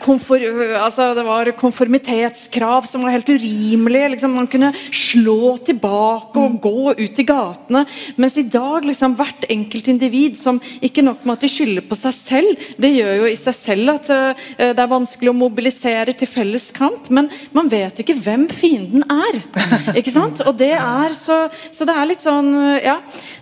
[0.02, 0.42] konfor,
[0.80, 4.12] altså, det var konformitetskrav som var helt urimelige.
[4.16, 7.86] Liksom, man kunne slå tilbake og gå ut i gatene.
[8.22, 11.98] Mens i dag liksom hvert enkelt individ som ikke nok med at de skylder på
[11.98, 16.16] seg selv, det gjør jo i seg selv at uh, det er vanskelig å mobilisere
[16.18, 19.40] til felles kamp, men man vet ikke hvem fienden er.
[20.00, 20.44] ikke sant?
[20.46, 22.52] Og det er så, så det er litt sånn
[22.84, 22.98] Ja,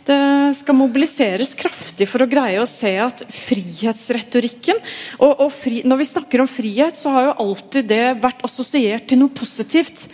[0.08, 0.20] det
[0.60, 4.80] skal mobiliseres kraftig for å greie å se at frihetsretorikken
[5.20, 9.08] og, og fri, Når vi snakker om frihet, så har jo alltid det vært assosiert
[9.10, 10.08] til noe positivt.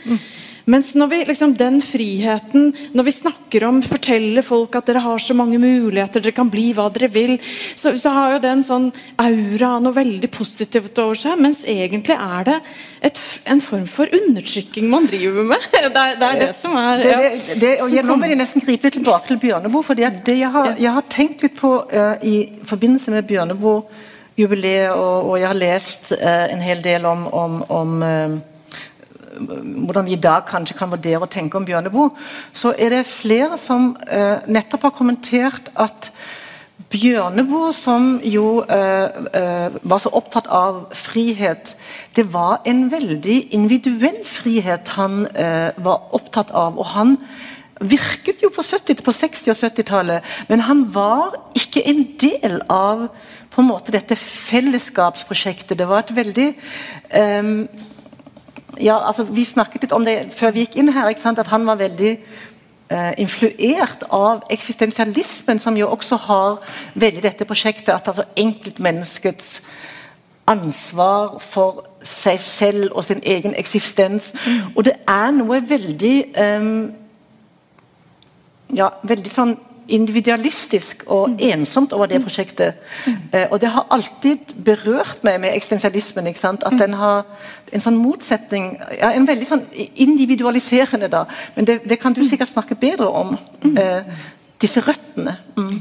[0.70, 5.22] Mens når vi, liksom, den friheten, når vi snakker om forteller folk at dere har
[5.24, 7.38] så mange muligheter, dere kan bli hva dere vil,
[7.74, 8.88] så, så har jo det en sånn
[9.22, 11.39] aura noe veldig positivt over seg.
[11.41, 12.57] Mens egentlig er det
[13.09, 15.65] et, en form for undertrykking man driver med.
[15.80, 17.17] Det er det, er det som er ja.
[17.17, 19.84] det, det, og jeg, Nå vil jeg nesten gripe tilbake til Bjørneboe.
[19.84, 25.30] for det jeg har, jeg har tenkt litt på uh, i forbindelse med Bjørneboe-jubileet, og,
[25.32, 28.38] og, jeg har lest uh, en hel del om, om, om uh,
[29.38, 32.11] hvordan vi i dag kanskje kan vurdere å tenke om Bjørneboe,
[32.53, 36.11] så er det flere som eh, nettopp har kommentert at
[36.89, 41.75] Bjørneboe, som jo eh, eh, var så opptatt av frihet,
[42.17, 45.25] det var en veldig individuell frihet han
[45.77, 46.80] var opptatt av.
[46.80, 47.17] og han
[47.80, 53.07] virket jo på, 70, på 60- og 70-tallet, men han var ikke en del av
[53.49, 55.77] på en måte dette fellesskapsprosjektet.
[55.80, 56.49] Det var et veldig
[57.41, 57.53] um,
[58.80, 61.75] ja, altså Vi snakket litt om det før vi gikk inn her, at han var
[61.80, 62.11] veldig
[62.89, 66.57] eh, influert av eksistensialismen, som jo også har
[66.95, 69.61] veldig dette prosjektet at altså enkeltmenneskets
[70.49, 74.34] ansvar for seg selv og sin egen eksistens.
[74.45, 74.73] Mm.
[74.75, 76.71] Og det er noe veldig eh,
[78.77, 79.57] ja, veldig sånn
[79.95, 81.37] individualistisk og mm.
[81.51, 82.25] ensomt over det mm.
[82.27, 82.81] prosjektet.
[83.05, 83.17] Mm.
[83.33, 86.27] Eh, og det har alltid berørt meg med eksistensialismen.
[86.29, 87.25] At den har
[87.71, 89.63] en sånn motsetning ja, En veldig sånn
[90.01, 91.25] individualiserende, da.
[91.55, 93.37] Men det, det kan du sikkert snakke bedre om.
[93.63, 94.03] Eh,
[94.59, 95.37] disse røttene.
[95.57, 95.79] Mm.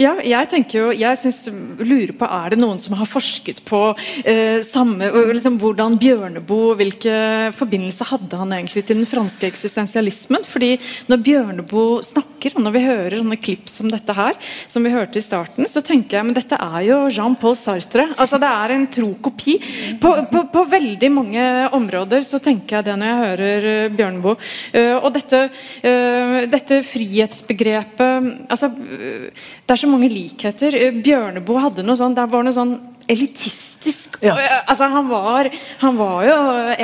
[0.00, 1.42] Ja, jeg tenker jo, jeg synes,
[1.84, 3.80] lurer på Er det noen som har forsket på
[4.24, 7.16] eh, samme, liksom, hvordan Bjørneboe Hvilke
[7.52, 10.46] forbindelser hadde han egentlig til den franske eksistensialismen?
[10.48, 10.78] fordi
[11.12, 14.38] Når Bjørneboe snakker, og når vi hører sånne klipp som dette her,
[14.70, 18.08] som vi hørte i starten, så tenker jeg men dette er jo Jean-Paul Sartre.
[18.16, 19.58] altså Det er en tro kopi.
[20.02, 21.44] På, på, på, veldig mange
[21.76, 24.50] områder så tenker jeg det når jeg hører uh, Bjørneboe.
[24.74, 25.44] Uh, og dette,
[25.84, 30.76] uh, dette frihetsbegrepet altså, det er så mange likheter.
[30.78, 32.76] Eh, Bjørneboe hadde noe sånn, der var noe sånn
[33.10, 34.18] elitistisk.
[34.22, 34.36] Ja.
[34.70, 35.48] Altså, han, var,
[35.80, 36.34] han, var, jo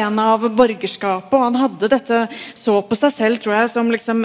[0.03, 2.23] en av borgerskapet, og han hadde dette
[2.59, 4.25] så på seg selv tror jeg, som, liksom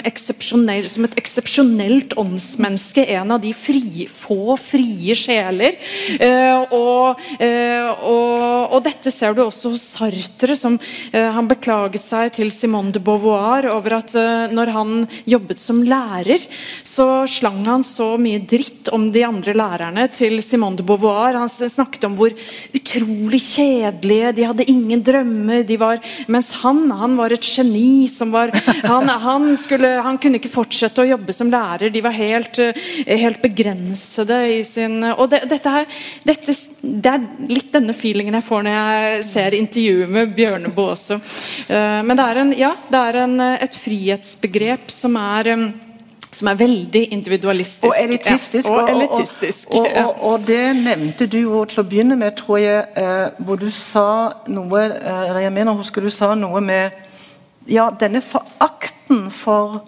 [0.89, 3.05] som et eksepsjonelt åndsmenneske.
[3.13, 5.77] En av de fri, få frie sjeler.
[6.17, 12.05] Uh, og, uh, og, og, dette ser du også hos Sartre, som uh, han beklaget
[12.05, 14.15] seg til Simone de Beauvoir over at
[14.53, 14.91] når han
[15.29, 16.41] jobbet som lærer,
[16.85, 21.37] så slang han så mye dritt om de andre lærerne til Simone de Beauvoir.
[21.37, 22.33] Han snakket om hvor
[22.73, 25.63] utrolig kjedelige De hadde ingen drømmer.
[25.67, 28.07] De var, mens han han var et geni.
[28.07, 28.51] som var,
[28.83, 31.91] han, han, skulle, han kunne ikke fortsette å jobbe som lærer.
[31.93, 35.87] De var helt, eh, helt begrensede i sin Og det, dette her,
[36.23, 41.19] dette, det er litt denne feelingen jeg får når jeg ser intervjuet med Bjørneboe også.
[41.67, 45.53] Eh, men det er, en, ja, det er en, et frihetsbegrep som er
[46.33, 47.85] som er veldig individualistisk.
[47.85, 48.67] Og elitistisk.
[48.67, 49.69] Ja, og, elitistisk.
[49.73, 53.61] Og, og, og, det nevnte du jo til å begynne med, tror jeg, eh, hvor
[53.61, 54.07] du sa
[54.47, 57.01] noe eh, Jeg mener husker du sa noe med
[57.69, 59.83] ja, denne forakten for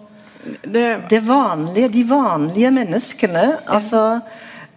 [0.64, 3.46] det, det vanlige, de vanlige menneskene.
[3.66, 4.20] altså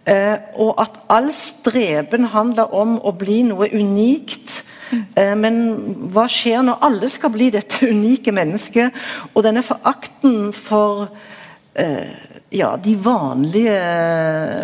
[0.06, 4.64] eh, Og at all streben handler om å bli noe unikt.
[4.92, 5.60] Eh, men
[6.14, 8.96] hva skjer når alle skal bli dette unike mennesket?
[9.34, 11.10] Og denne forakten for
[11.80, 13.74] uh, ja, de vanlige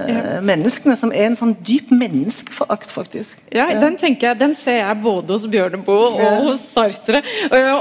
[0.10, 0.22] ja.
[0.42, 3.38] menneskene, som er en sånn dyp menneskeforakt, faktisk.
[3.54, 6.32] Ja, ja, Den tenker jeg, den ser jeg både hos Bjørneboe og ja.
[6.48, 7.22] hos Sartre.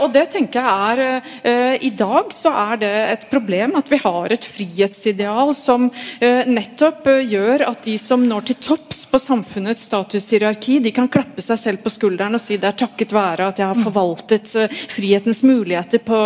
[0.02, 3.98] Og det tenker jeg er uh, I dag så er det et problem at vi
[4.02, 9.88] har et frihetsideal som uh, nettopp gjør at de som når til topps på samfunnets
[9.88, 13.62] statushierarki, de kan klappe seg selv på skulderen og si det er takket være at
[13.62, 14.52] jeg har forvaltet
[14.92, 16.20] frihetens muligheter på,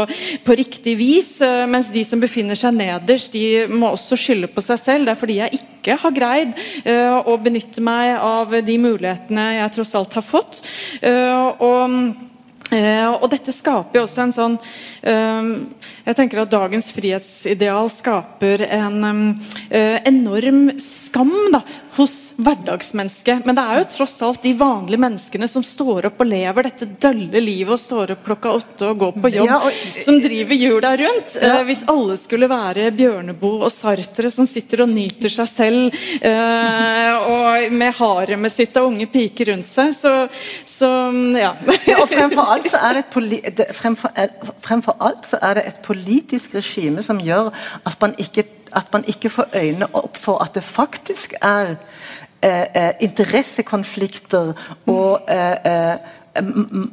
[0.44, 1.36] på riktig vis,
[1.70, 5.08] mens de som befinner seg nederst, de må også skylde på seg selv.
[5.08, 6.54] Det er fordi jeg ikke har greid
[6.86, 10.62] uh, å benytte meg av de mulighetene jeg tross alt har fått.
[11.02, 12.26] Uh, og
[12.68, 15.46] Uh, og dette skaper jo også en sånn uh,
[16.04, 21.62] Jeg tenker at dagens frihetsideal skaper en uh, enorm skam da,
[21.98, 23.44] hos hverdagsmennesket.
[23.46, 26.88] Men det er jo tross alt de vanlige menneskene som står opp og lever dette
[27.02, 30.58] dølle livet og står opp klokka åtte og går på jobb, ja, og, som driver
[30.58, 31.38] hjula rundt.
[31.38, 31.58] Ja.
[31.58, 37.28] Uh, hvis alle skulle være Bjørneboe og Sartre som sitter og nyter seg selv uh,
[37.28, 40.14] og med haremet sitt og unge piker rundt seg, så,
[40.68, 40.90] så
[41.38, 41.54] ja.
[41.90, 41.98] ja.
[41.98, 43.06] og fremfor alt, så er det
[43.42, 44.14] et fremfor,
[44.64, 47.50] fremfor alt så er det et politisk regime som gjør
[47.88, 51.74] at man ikke at man ikke får øynene opp for at det faktisk er
[52.42, 54.52] eh, eh interessekonflikter
[54.86, 55.96] og eh, eh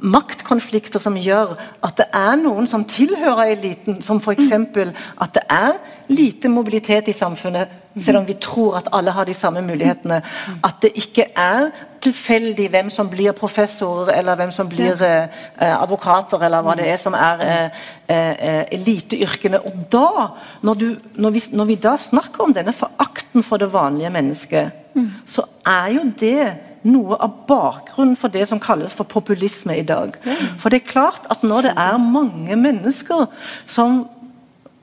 [0.01, 4.51] maktkonflikter som gjør at det er noen som tilhører eliten, som f.eks.
[5.21, 7.67] at det er lite mobilitet i samfunnet,
[8.01, 10.21] selv om vi tror at alle har de samme mulighetene.
[10.63, 11.69] At det ikke er
[12.05, 15.27] tilfeldig hvem som blir professorer, eller hvem som blir eh,
[15.61, 17.81] advokater, eller hva det er som er eh,
[18.11, 19.63] eh, eliteyrkene.
[19.65, 20.27] Og da,
[20.61, 24.83] når, du, når, vi, når, vi, da snakker om denne forakten for det vanlige mennesket,
[25.27, 26.53] så er jo det
[26.85, 30.13] noe av bakgrunnen for det som kalles for populisme i dag.
[30.61, 33.25] For det er klart at når det er mange mennesker
[33.65, 34.03] som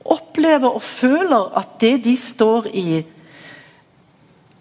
[0.05, 3.03] opplever og føler at det de står i,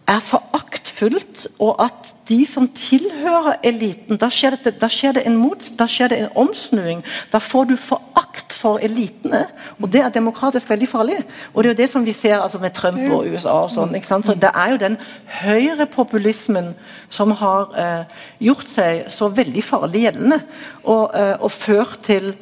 [0.09, 5.37] er foraktfullt, og at de som tilhører eliten Da skjer det, da skjer det, en,
[5.39, 7.03] mot, da skjer det en omsnuing.
[7.33, 9.45] Da får du forakt for elitene,
[9.81, 11.19] og det er demokratisk veldig farlig.
[11.53, 13.57] Og Det er jo det som vi ser altså, med Trump og USA.
[13.65, 13.97] og sånn?
[14.03, 14.97] Så Det er jo den
[15.43, 16.75] høyrepopulismen
[17.11, 18.05] som har eh,
[18.41, 20.41] gjort seg så veldig farlig gjeldende,
[20.85, 22.35] og, eh, og ført til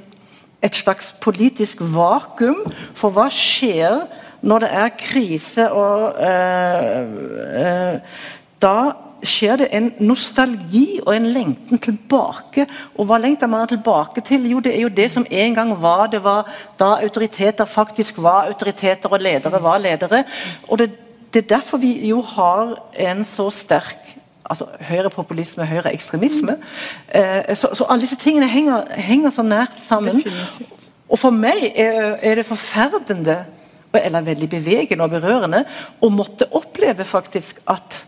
[0.63, 2.65] et slags politisk vakuum.
[2.95, 4.03] For hva skjer
[4.41, 7.01] når det er krise og eh,
[7.61, 8.19] eh,
[8.61, 8.77] Da
[9.25, 12.67] skjer det en nostalgi og en lengten tilbake.
[12.97, 14.47] Og hva lengter man tilbake til?
[14.51, 16.07] Jo, det er jo det som en gang var.
[16.13, 16.49] Det var
[16.81, 20.25] da autoriteter faktisk var autoriteter, og ledere var ledere.
[20.69, 20.91] Og det,
[21.33, 24.20] det er derfor vi jo har en så sterk
[24.51, 26.57] altså høyrepopulisme, høyreekstremisme.
[27.15, 30.21] Eh, så, så alle disse tingene henger, henger så nært sammen.
[30.21, 30.91] Definitivt.
[31.11, 33.41] Og for meg er, er det forferdende,
[33.95, 35.65] eller veldig bevegende og berørende,
[36.01, 38.05] å måtte oppleve faktisk at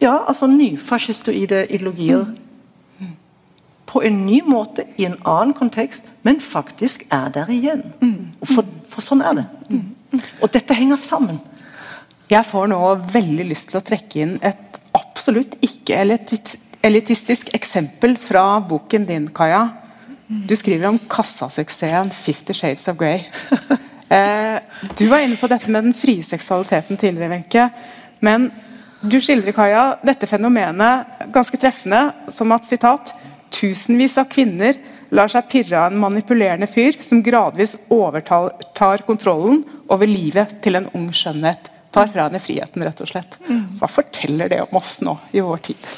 [0.00, 2.24] ja, altså nyfascistoide ideologier
[3.90, 7.82] på en ny måte, i en annen kontekst, men faktisk er der igjen.
[8.54, 9.46] For, for sånn er det.
[10.40, 11.40] Og dette henger sammen.
[12.30, 12.78] Jeg får nå
[13.10, 14.69] veldig lyst til å trekke inn et
[15.20, 16.00] absolutt ikke
[16.80, 19.68] elitistisk eksempel fra boken din, Kaja.
[20.26, 23.26] Du skriver om kassasuksessen 'Fifty Shades of Grey'.
[24.10, 24.58] Eh,
[24.98, 27.68] du var inne på dette med den frie seksualiteten tidligere, Wenche.
[28.18, 28.48] Men
[29.06, 33.12] du skildrer Kaja, dette fenomenet ganske treffende som at sitat,
[33.54, 34.74] tusenvis av kvinner
[35.14, 40.90] lar seg pirre av en manipulerende fyr som gradvis overtar kontrollen over livet til en
[40.90, 41.70] ung skjønnhet.
[41.90, 43.36] Tar fra henne friheten, rett og slett.
[43.80, 45.88] Hva forteller det om oss nå i vår tid?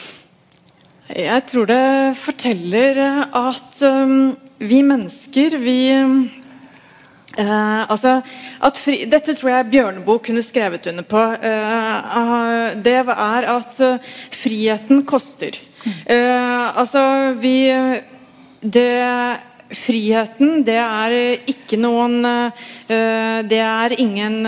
[1.13, 1.83] Jeg tror det
[2.17, 4.33] forteller at um,
[4.63, 5.81] vi mennesker, vi
[7.33, 8.19] Uh, altså,
[8.77, 11.17] fri, dette tror jeg Bjørneboe kunne skrevet under på.
[11.41, 13.79] Uh, uh, det er at
[14.37, 15.57] friheten koster.
[16.13, 17.73] altså, vi
[18.61, 18.93] det,
[19.77, 21.15] Friheten, det er
[21.49, 22.21] ikke noen
[22.87, 24.43] Det er ingen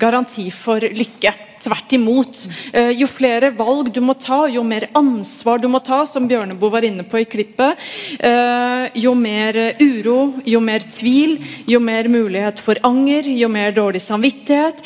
[0.00, 1.34] garanti for lykke.
[1.58, 2.38] Tvert imot.
[2.72, 6.70] Eh, jo flere valg du må ta, jo mer ansvar du må ta, som Bjørneboe
[6.70, 7.80] var inne på i klippet,
[8.18, 11.36] eh, jo mer uro, jo mer tvil,
[11.66, 14.84] jo mer mulighet for anger, jo mer dårlig samvittighet.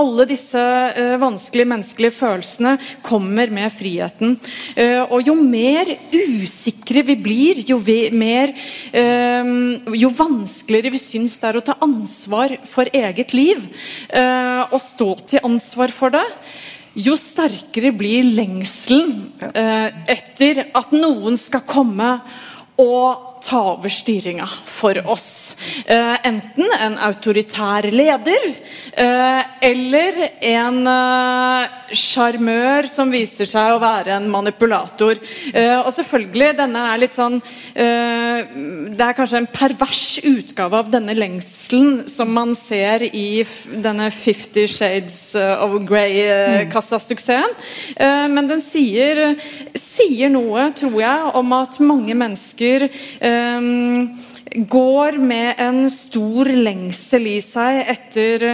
[0.00, 4.36] Alle disse eh, vanskelige menneskelige følelsene kommer med friheten.
[5.10, 7.78] Og jo mer usikre vi blir, jo,
[8.16, 8.52] mer,
[8.92, 13.62] jo vanskeligere vi syns det er å ta ansvar for eget liv.
[14.70, 16.26] Og stå til ansvar for for det,
[16.98, 22.16] jo sterkere blir lengselen eh, etter at noen skal komme
[22.80, 25.56] og ta over styringa for oss.
[25.86, 28.46] Eh, enten en autoritær leder
[28.92, 30.82] eh, eller en
[31.96, 35.18] sjarmør eh, som viser seg å være en manipulator.
[35.52, 38.40] Eh, og selvfølgelig, denne er litt sånn eh,
[38.90, 44.66] Det er kanskje en pervers utgave av denne lengselen som man ser i denne Fifty
[44.70, 47.54] Shades of Grey-kassasuksessen.
[48.30, 49.36] men den sier,
[49.78, 53.29] sier noe, tror jeg, om at mange mennesker um,
[54.70, 58.46] går med en stor lengsel i seg etter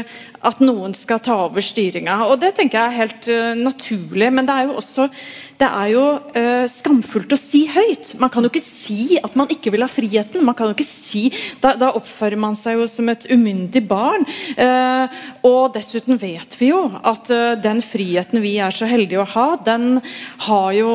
[0.47, 2.19] at noen skal ta over styringa.
[2.29, 5.09] Og det tenker jeg er helt uh, naturlig, men det er jo også
[5.57, 8.13] det er jo uh, skamfullt å si høyt.
[8.21, 10.45] Man kan jo ikke si at man ikke vil ha friheten.
[10.45, 11.31] man kan jo ikke si,
[11.63, 14.27] Da, da oppfører man seg jo som et umyndig barn.
[14.59, 15.09] Uh,
[15.49, 19.47] og dessuten vet vi jo at uh, den friheten vi er så heldige å ha,
[19.57, 20.03] den
[20.45, 20.93] har, jo,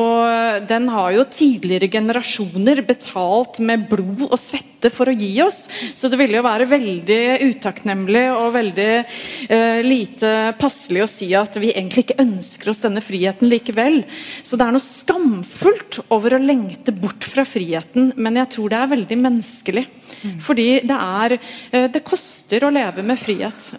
[0.68, 5.64] den har jo tidligere generasjoner betalt med blod og svette for å gi oss.
[5.98, 8.90] Så det ville jo være veldig utakknemlig og veldig
[9.86, 14.02] lite passelig å si at vi egentlig ikke ønsker oss denne friheten likevel.
[14.42, 18.78] Så det er noe skamfullt over å lengte bort fra friheten, men jeg tror det
[18.78, 19.84] er veldig menneskelig.
[20.22, 20.38] Mm.
[20.44, 23.72] Fordi det er eh, Det koster å leve med frihet.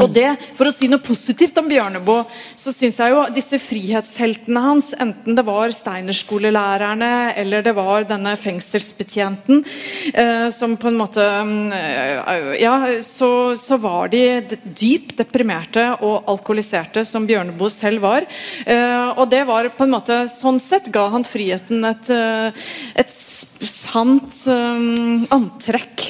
[0.00, 2.24] Og det, For å si noe positivt om Bjørneboe,
[2.56, 8.32] så syns jeg jo disse frihetsheltene hans, enten det var steinerskolelærerne eller det var denne
[8.40, 9.60] fengselsbetjenten,
[10.14, 11.26] eh, som på en måte
[11.76, 14.22] eh, Ja, så, så, var de
[14.64, 18.24] dypt deprimerte og alkoholiserte, som Bjørneboe selv var.
[18.64, 22.68] Eh, og det var på en måte Sånn sett ga han friheten et, eh,
[22.98, 26.06] et sant um, antrekk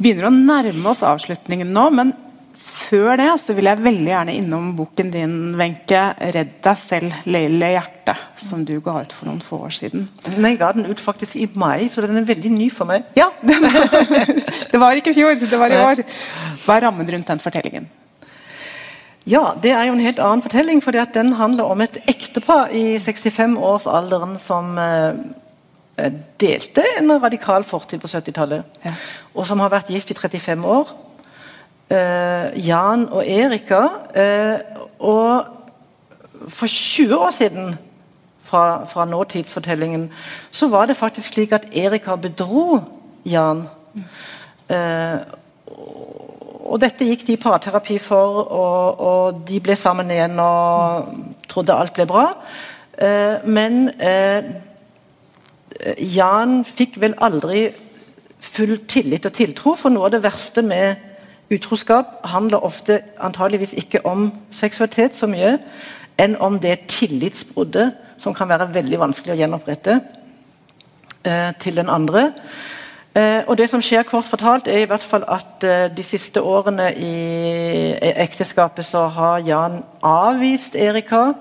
[0.00, 2.12] begynner å nærme oss avslutningen nå, men
[2.90, 7.68] før det så vil jeg veldig gjerne innom boken din, Wenche, 'Redd deg selv, lille
[7.74, 10.08] hjerte', som du ga ut for noen få år siden.
[10.36, 13.04] Nei, Jeg ga den ut faktisk i mai, så den er veldig ny for meg.
[13.16, 13.28] Ja,
[14.72, 16.04] Det var ikke i fjor, det var i år.
[16.64, 17.88] Hva er rammen rundt den fortellingen?
[19.28, 22.96] Ja, det er jo en helt annen fortelling, for den handler om et ektepar i
[22.98, 25.20] 65-årsalderen som eh,
[26.40, 28.94] delte en radikal fortid på 70-tallet, Ja.
[29.34, 30.90] Og som har vært gift i 35 år.
[31.90, 33.82] Eh, Jan og Erika.
[34.14, 34.58] eh,
[34.98, 35.44] og
[36.48, 37.78] for 20 år siden,
[38.50, 40.12] fra, fra nåtidsfortellingen,
[40.50, 42.80] så var det faktisk slik at Erika bedro
[43.24, 43.68] Jan.
[44.68, 45.18] Eh,
[46.70, 51.14] og dette gikk de i parterapi for, og, og de ble sammen igjen og
[51.50, 52.26] trodde alt ble bra.
[52.98, 54.50] Eh, men eh,
[56.14, 57.68] Jan fikk vel aldri
[58.40, 60.96] full tillit og tiltro, for noe av det verste med
[61.50, 65.58] utroskap handler ofte antageligvis ikke om seksualitet så mye,
[66.20, 69.96] enn om det tillitsbruddet som kan være veldig vanskelig å gjenopprette
[71.24, 72.30] eh, til den andre.
[73.14, 76.42] Eh, og Det som skjer kort fortalt, er i hvert fall at eh, de siste
[76.42, 81.32] årene i ekteskapet så har Jan avvist Erika.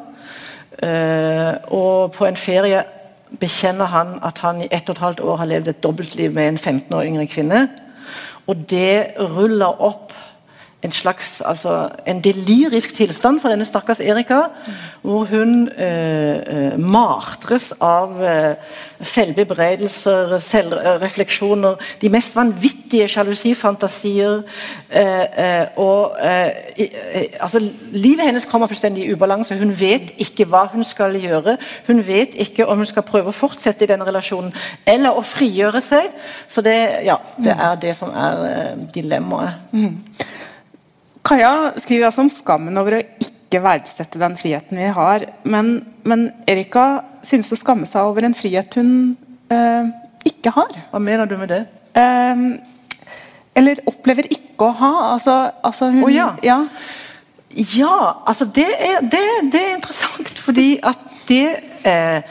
[0.83, 2.83] Eh, og på en ferie
[3.37, 6.47] bekjenner han at han i ett og et halvt år har levd et dobbeltliv med
[6.47, 7.67] en 15 år yngre kvinne.
[8.49, 10.08] Og det ruller opp
[10.83, 14.41] en slags altså, en delirisk tilstand for denne stakkars Erika.
[15.01, 18.55] Hvor hun eh, eh, martres av eh,
[19.01, 24.41] selvbebreidelser, selvrefleksjoner, de mest vanvittige sjalusifantasier.
[24.89, 27.59] Eh, eh, og eh, i- eh, altså,
[27.91, 29.57] Livet hennes kommer fullstendig i ubalanse.
[29.59, 31.57] Hun vet ikke hva hun skal gjøre.
[31.87, 34.53] Hun vet ikke om hun skal prøve å fortsette i denne relasjonen
[34.87, 36.11] eller å frigjøre seg.
[36.47, 39.53] Så det, ja, det er det som er eh, dilemmaet.
[41.29, 45.27] Kaja skriver altså om skammen over å ikke verdsette den friheten vi har.
[45.45, 45.75] Men,
[46.07, 49.13] men Erika synes å skamme seg over en frihet hun
[49.53, 49.91] eh,
[50.25, 50.73] ikke har.
[50.89, 51.61] Hva mener du med det?
[51.97, 52.41] Eh,
[53.59, 54.93] eller opplever ikke å ha.
[55.13, 56.31] Altså, altså hun, Å, ja.
[56.45, 56.63] ja.
[57.49, 57.95] Ja,
[58.29, 59.21] altså det er, det,
[59.53, 60.99] det er interessant, fordi at
[61.29, 61.45] det
[61.87, 62.21] eh,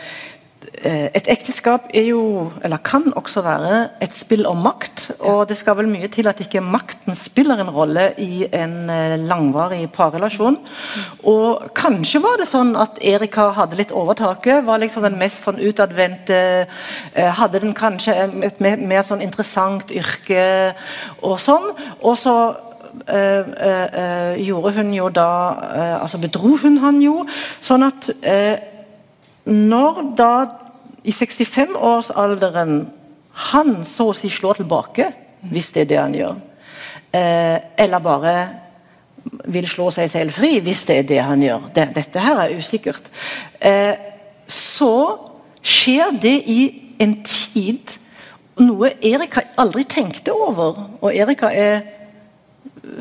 [0.86, 5.08] Et ekteskap er jo, eller kan også være, et spill om makt.
[5.26, 9.16] Og det skal vel mye til at ikke makten spiller en rolle i en eh,
[9.18, 10.58] langvarig parrelasjon.
[11.26, 14.62] Og kanskje var det sånn at Erika hadde litt overtaket.
[14.66, 16.40] Var liksom den mest sånn utadvendte.
[17.14, 18.14] eh, Hadde den kanskje
[18.46, 20.74] et mer, mer sånn interessant yrke
[21.22, 21.72] og sånn.
[22.02, 22.36] Og så
[23.08, 25.30] eh, eh, eh, gjorde hun jo da
[25.74, 27.26] eh, Altså bedro hun han jo.
[27.60, 28.56] Sånn at eh,
[29.48, 30.32] når da
[31.04, 32.78] i 65-årsalderen
[33.50, 35.12] han så å si slår tilbake,
[35.52, 36.40] hvis det er det han gjør,
[37.14, 38.34] eh, eller bare
[39.52, 42.56] vil slå seg selv fri, hvis det er det han gjør det, Dette her er
[42.56, 43.10] usikkert.
[43.60, 43.94] Eh,
[44.48, 45.18] så
[45.62, 46.60] skjer det i
[46.98, 47.98] en tid
[48.58, 50.80] noe Erika aldri tenkte over.
[51.00, 51.82] Og Erika er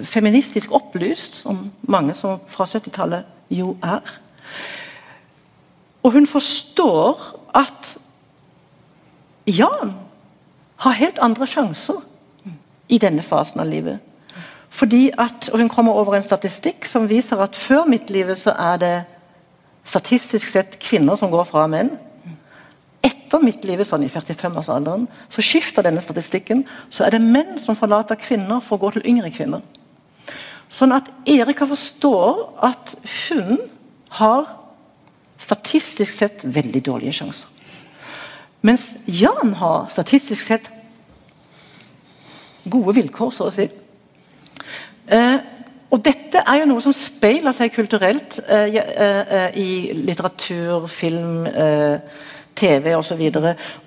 [0.06, 4.04] feministisk opplyst, som mange som fra 70-tallet jo er.
[6.04, 7.96] Og hun forstår at
[9.48, 9.96] Jan
[10.84, 12.04] har helt andre sjanser
[12.92, 14.04] i denne fasen av livet.
[14.70, 18.82] Fordi at, og Hun kommer over en statistikk som viser at før midtlivet så er
[18.82, 18.96] det
[19.88, 21.94] statistisk sett kvinner som går fra menn.
[23.02, 26.66] Etter midtlivet, sånn i 45-årsalderen, så skifter denne statistikken.
[26.92, 29.64] Så er det menn som forlater kvinner for å gå til yngre kvinner.
[30.70, 32.98] Sånn at Erika forstår at
[33.30, 33.58] hun
[34.20, 34.50] har
[35.48, 37.48] statistisk sett veldig dårlige sjanser.
[38.68, 40.66] Mens Jan har statistisk sett
[42.68, 43.68] gode vilkår, så å si.
[45.08, 45.38] Eh,
[45.88, 51.46] og dette er jo noe som speiler seg kulturelt eh, eh, eh, i litteratur, film,
[51.48, 52.26] eh,
[52.58, 53.22] TV osv.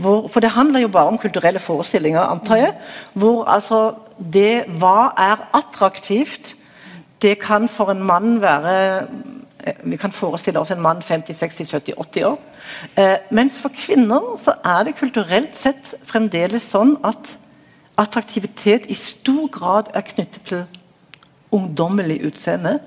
[0.01, 2.73] For det handler jo bare om kulturelle forestillinger, antar jeg.
[3.19, 3.83] Hvor altså
[4.17, 6.55] det Hva er attraktivt?
[7.21, 9.09] Det kan for en mann være
[9.85, 12.39] Vi kan forestille oss en mann 50, 60, 70, 80 år.
[12.97, 17.35] Eh, mens for kvinner så er det kulturelt sett fremdeles sånn at
[18.01, 20.65] attraktivitet i stor grad er knyttet til
[21.53, 22.79] ungdommelig utseende.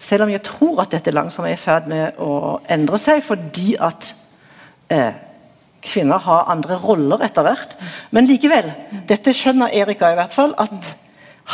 [0.00, 3.74] Selv om jeg tror at dette langsomt er i ferd med å endre seg, fordi
[3.78, 4.14] at
[4.90, 5.12] eh,
[5.84, 7.76] kvinner har andre roller etter hvert.
[8.10, 8.72] Men likevel,
[9.08, 10.94] dette skjønner Erika i hvert fall, at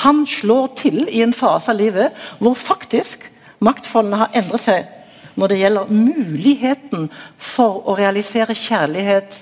[0.05, 3.31] han slår til i en fase av livet hvor faktisk
[3.65, 4.93] maktforholdene har endret seg
[5.37, 9.37] når det gjelder muligheten for å realisere kjærlighet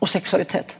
[0.00, 0.76] og seksualitet.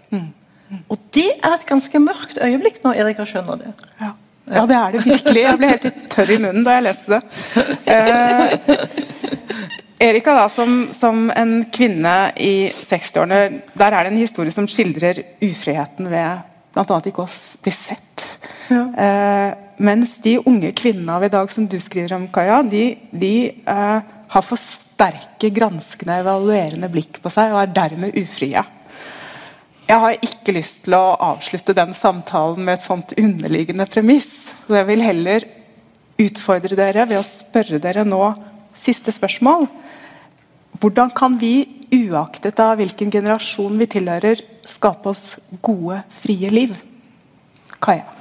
[0.88, 3.72] Og det er et ganske mørkt øyeblikk når Erika skjønner det.
[4.00, 4.14] Ja.
[4.50, 5.42] Ja, det er det virkelig.
[5.44, 7.20] Jeg ble helt tørr i munnen da jeg leste det.
[7.90, 8.86] Eh,
[10.00, 15.20] Erika, da, som, som, en kvinne i 60-årene, der er det en historie som skildrer
[15.44, 16.40] ufriheten ved
[16.74, 17.00] bl.a.
[17.10, 17.28] ikke å
[17.62, 18.09] bli sett.
[18.70, 18.84] Ja.
[19.04, 23.34] Eh, mens de unge kvinnene av i dag som du skriver om, Kaja, de, de
[23.64, 28.62] eh, har for sterke, granskende, evaluerende blikk på seg og er dermed ufrie.
[29.90, 34.28] Jeg har ikke lyst til å avslutte den samtalen med et sånt underliggende premiss.
[34.68, 35.46] Så jeg vil heller
[36.20, 38.20] utfordre dere ved å spørre dere nå
[38.78, 39.66] siste spørsmål.
[40.78, 45.24] Hvordan kan vi, uaktet av hvilken generasjon vi tilhører, skape oss
[45.58, 46.76] gode, frie liv?
[47.82, 48.19] Kaja.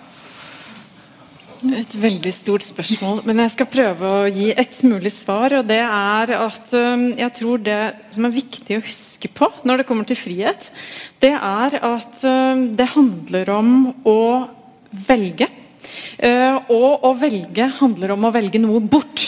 [1.59, 5.51] Et veldig stort spørsmål, men jeg skal prøve å gi et mulig svar.
[5.57, 7.79] og det er at um, Jeg tror det
[8.15, 10.69] som er viktig å huske på når det kommer til frihet,
[11.19, 13.73] det er at um, det handler om
[14.07, 14.21] å
[15.09, 15.49] velge.
[16.23, 19.27] Uh, og å velge handler om å velge noe bort.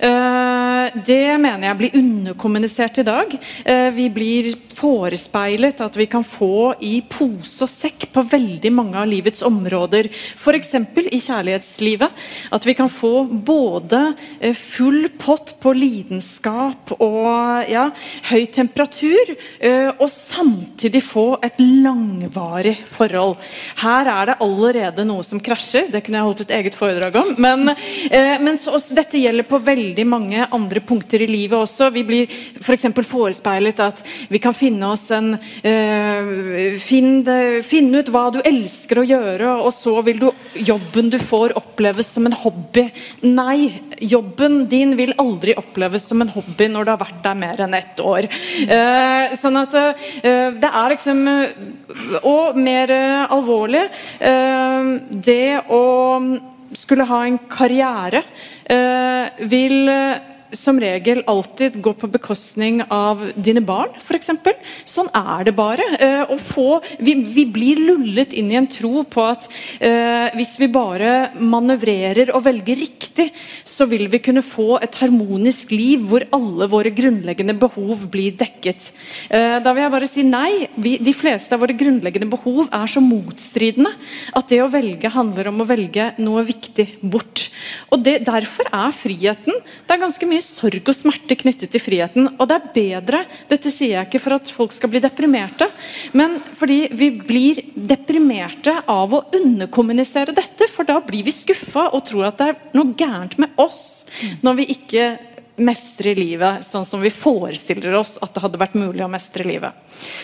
[0.00, 3.36] Uh, det mener jeg blir underkommunisert i dag.
[3.64, 8.98] Uh, vi blir forespeilet at vi kan få i pose og sekk på veldig mange
[9.00, 10.08] av livets områder.
[10.10, 10.74] F.eks.
[11.04, 12.24] i kjærlighetslivet.
[12.54, 14.00] At vi kan få både
[14.40, 17.88] eh, full pott på lidenskap og ja,
[18.30, 23.38] høy temperatur, eh, og samtidig få et langvarig forhold.
[23.82, 25.90] Her er det allerede noe som krasjer.
[25.92, 27.34] Det kunne jeg holdt et eget foredrag om.
[27.44, 27.74] Men,
[28.10, 31.90] eh, men så, dette gjelder på veldig mange andre punkter i livet også.
[31.94, 32.30] Vi blir
[32.60, 32.86] f.eks.
[32.94, 39.00] For forespeilet at vi kan finne oss en øh, finne, finne ut hva du elsker
[39.00, 42.86] å gjøre, og så vil du jobben du får, oppleves som en hobby.
[43.26, 47.64] Nei, jobben din vil aldri oppleves som en hobby når du har vært der mer
[47.66, 48.28] enn ett år.
[48.70, 49.92] Uh, sånn at uh,
[50.54, 51.22] det er liksom
[52.24, 52.90] Og mer
[53.32, 53.82] alvorlig
[54.18, 55.80] Det å
[56.76, 58.22] skulle ha en karriere
[59.38, 59.90] vil
[60.56, 64.30] som regel alltid gå på bekostning av dine barn, f.eks.
[64.88, 65.84] Sånn er det bare.
[66.02, 69.46] Eh, få, vi, vi, blir lullet inn i en tro på at
[69.78, 73.28] eh, hvis vi bare manøvrerer og velger riktig,
[73.64, 78.90] så vil vi kunne få et harmonisk liv hvor alle våre grunnleggende behov blir dekket.
[79.28, 80.50] Eh, da vil jeg bare si nei.
[80.74, 83.92] Vi, de fleste av våre grunnleggende behov er så motstridende
[84.34, 87.48] at det å velge handler om å velge noe viktig bort.
[87.92, 92.28] Og det, Derfor er friheten det er ganske mye sorg og smerte knyttet til friheten.
[92.36, 95.68] Og det er bedre Dette sier jeg ikke for at folk skal bli deprimerte,
[96.16, 100.68] men fordi vi blir deprimerte av å underkommunisere dette.
[100.70, 104.04] For da blir vi skuffa og tror at det er noe gærent med oss
[104.44, 105.06] når vi ikke
[105.56, 109.74] mestre livet sånn som vi forestiller oss at det hadde vært mulig å mestre livet.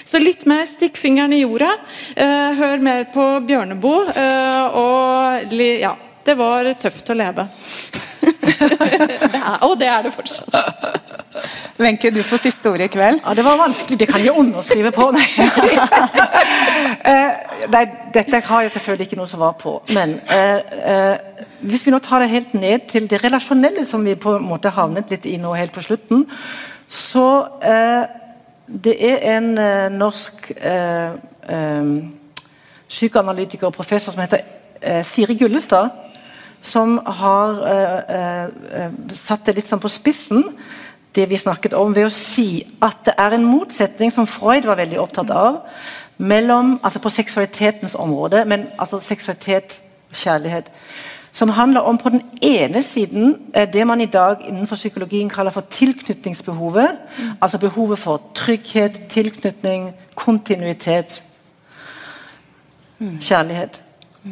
[0.04, 1.70] Så litt mer stikk fingeren i jorda.
[2.16, 4.14] Uh, hør mer på Bjørneboe.
[4.16, 5.94] Uh, og ja,
[6.30, 7.46] det var tøft å leve.
[8.20, 10.54] det er, og det er det fortsatt.
[11.80, 13.22] Wenche, du får siste ord i kveld.
[13.24, 13.98] Ja, Det var vanskelig.
[13.98, 15.10] Det kan jeg underskrive på.
[15.16, 15.26] Nei.
[17.06, 17.30] uh,
[17.74, 19.74] nei, dette har jeg selvfølgelig ikke noe svar på.
[19.96, 20.60] Men uh,
[20.90, 21.16] uh,
[21.66, 24.72] hvis vi nå tar det helt ned til det relasjonelle som vi på en måte
[24.76, 26.26] havnet litt i nå helt på slutten,
[26.88, 27.26] så
[28.70, 29.54] Det er en
[29.98, 30.52] norsk
[32.88, 36.09] psykoanalytiker og professor som heter Siri Gullestad
[36.62, 40.44] som har uh, uh, satt det litt sånn på spissen,
[41.16, 44.78] det vi snakket om, ved å si at det er en motsetning som Freud var
[44.78, 45.62] veldig opptatt av,
[46.20, 49.80] mellom, altså på seksualitetens område, men altså seksualitet
[50.10, 50.68] og kjærlighet,
[51.32, 53.36] som handler om på den ene siden
[53.72, 56.96] det man i dag innenfor psykologien kaller for tilknytningsbehovet.
[57.18, 57.28] Mm.
[57.40, 61.22] Altså behovet for trygghet, tilknytning, kontinuitet,
[63.20, 63.82] kjærlighet.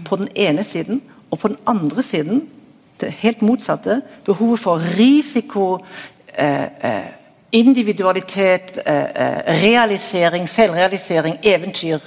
[0.05, 1.03] På den ene siden.
[1.31, 2.49] Og på den andre siden
[3.01, 4.03] det helt motsatte.
[4.25, 5.79] Behovet for risiko,
[6.39, 7.07] eh, eh,
[7.53, 11.99] individualitet, eh, eh realisering, selvrealisering, eventyr.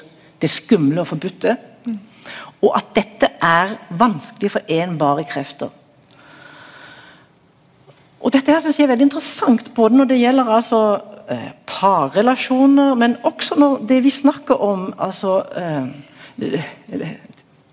[0.41, 1.57] Det skumle og forbudte.
[1.85, 1.99] Mm.
[2.61, 5.69] Og at dette er vanskelig for enbare krefter.
[8.21, 10.99] Og Dette her synes jeg er veldig interessant, både når det gjelder altså
[11.29, 15.87] eh, parrelasjoner, men også når det vi snakker om altså eh,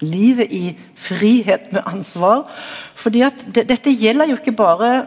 [0.01, 2.47] livet i frihet med ansvar.
[2.95, 5.07] Fordi at det, Dette gjelder jo ikke bare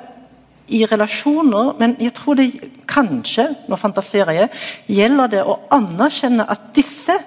[0.71, 2.47] i relasjoner, men jeg tror det
[2.87, 4.49] kanskje nå fantaserer jeg,
[4.87, 7.17] gjelder det å anerkjenne at disse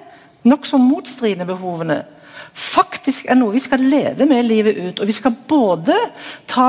[0.44, 2.02] nokså motstridende behovene
[2.54, 5.00] faktisk er noe vi skal leve med livet ut.
[5.00, 5.96] Og vi skal både
[6.50, 6.68] ta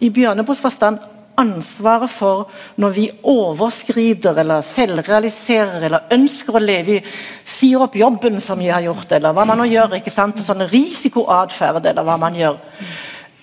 [0.00, 1.00] i Bjørneboes forstand
[1.40, 2.48] ansvaret for
[2.80, 7.04] når vi overskrider eller selvrealiserer eller ønsker å leve i
[7.50, 9.98] Sier opp jobben som vi har gjort, eller hva man nå gjør.
[9.98, 10.38] ikke sant?
[10.40, 12.56] Sånn risikoatferd, eller hva man gjør.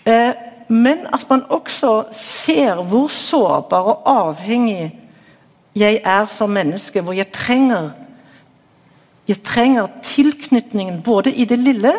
[0.07, 0.31] Eh,
[0.67, 4.89] men at man også ser hvor sårbar og avhengig
[5.77, 7.01] jeg er som menneske.
[7.01, 7.91] Hvor jeg trenger,
[9.27, 11.93] jeg trenger tilknytningen både i det lille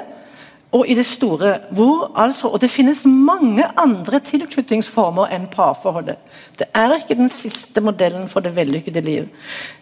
[0.72, 1.58] og i det store.
[1.70, 6.16] Hvor, altså, og det finnes mange andre tilknytningsformer enn parforholdet.
[6.58, 9.28] Det er ikke den siste modellen for det vellykkede liv.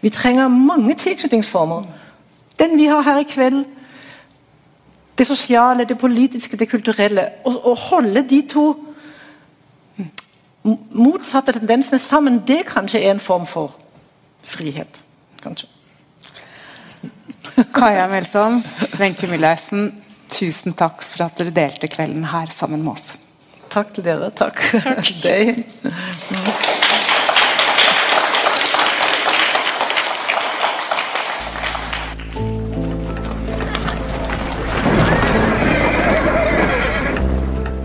[0.01, 1.83] Vi trenger mange tilknytningsformer.
[2.59, 3.65] Den vi har her i kveld.
[5.17, 7.29] Det sosiale, det politiske, det kulturelle.
[7.45, 8.67] Å holde de to
[10.91, 13.75] motsatte tendensene sammen, det kanskje er en form for
[14.43, 15.01] frihet.
[15.43, 15.67] Kanskje.
[17.73, 18.63] Kaja Melsom,
[18.99, 19.91] Wenche Mühlheisen,
[20.31, 23.13] tusen takk for at dere delte kvelden her sammen med oss.
[23.71, 24.31] Takk til dere.
[24.35, 24.61] Takk,
[25.03, 25.63] til deg.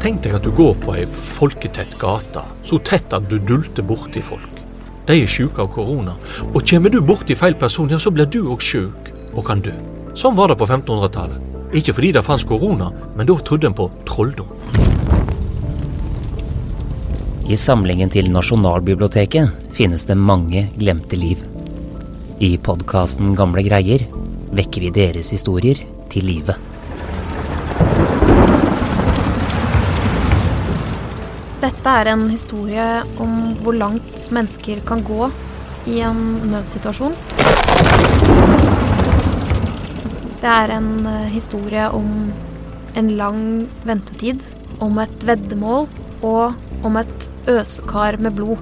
[0.02, 4.18] Tenk deg at du går på ei folketett gate, så tett at du dulter borti
[4.18, 4.58] folk.
[5.06, 6.16] De er sjuke av korona,
[6.48, 9.74] og kommer du borti feil person, ja, så blir du òg sjuk og kan dø.
[10.18, 11.51] Sånn var det på 1500-tallet.
[11.72, 14.50] Ikke fordi det fantes korona, men da trodde en på trolldom.
[17.48, 21.40] I samlingen til Nasjonalbiblioteket finnes det mange glemte liv.
[22.44, 24.04] I podkasten Gamle greier
[24.52, 25.80] vekker vi deres historier
[26.12, 26.58] til live.
[31.62, 32.86] Dette er en historie
[33.22, 35.30] om hvor langt mennesker kan gå
[35.88, 37.16] i en nødsituasjon.
[40.42, 42.32] Det er en eh, historie om
[42.98, 43.42] en lang
[43.86, 44.42] ventetid,
[44.82, 45.86] om et veddemål
[46.26, 48.58] og om et øsekar med blod.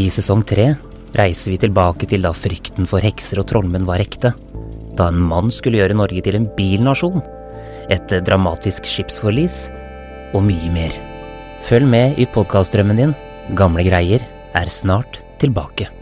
[0.00, 0.70] I sesong tre
[1.16, 4.32] reiser vi tilbake til da frykten for hekser og trollmenn var ekte.
[4.96, 7.20] Da en mann skulle gjøre Norge til en bilnasjon.
[7.92, 9.66] Et dramatisk skipsforlis
[10.32, 10.96] og mye mer.
[11.68, 13.16] Følg med i podkastdrømmen din.
[13.58, 14.24] Gamle greier
[14.56, 15.99] er snart tilbake.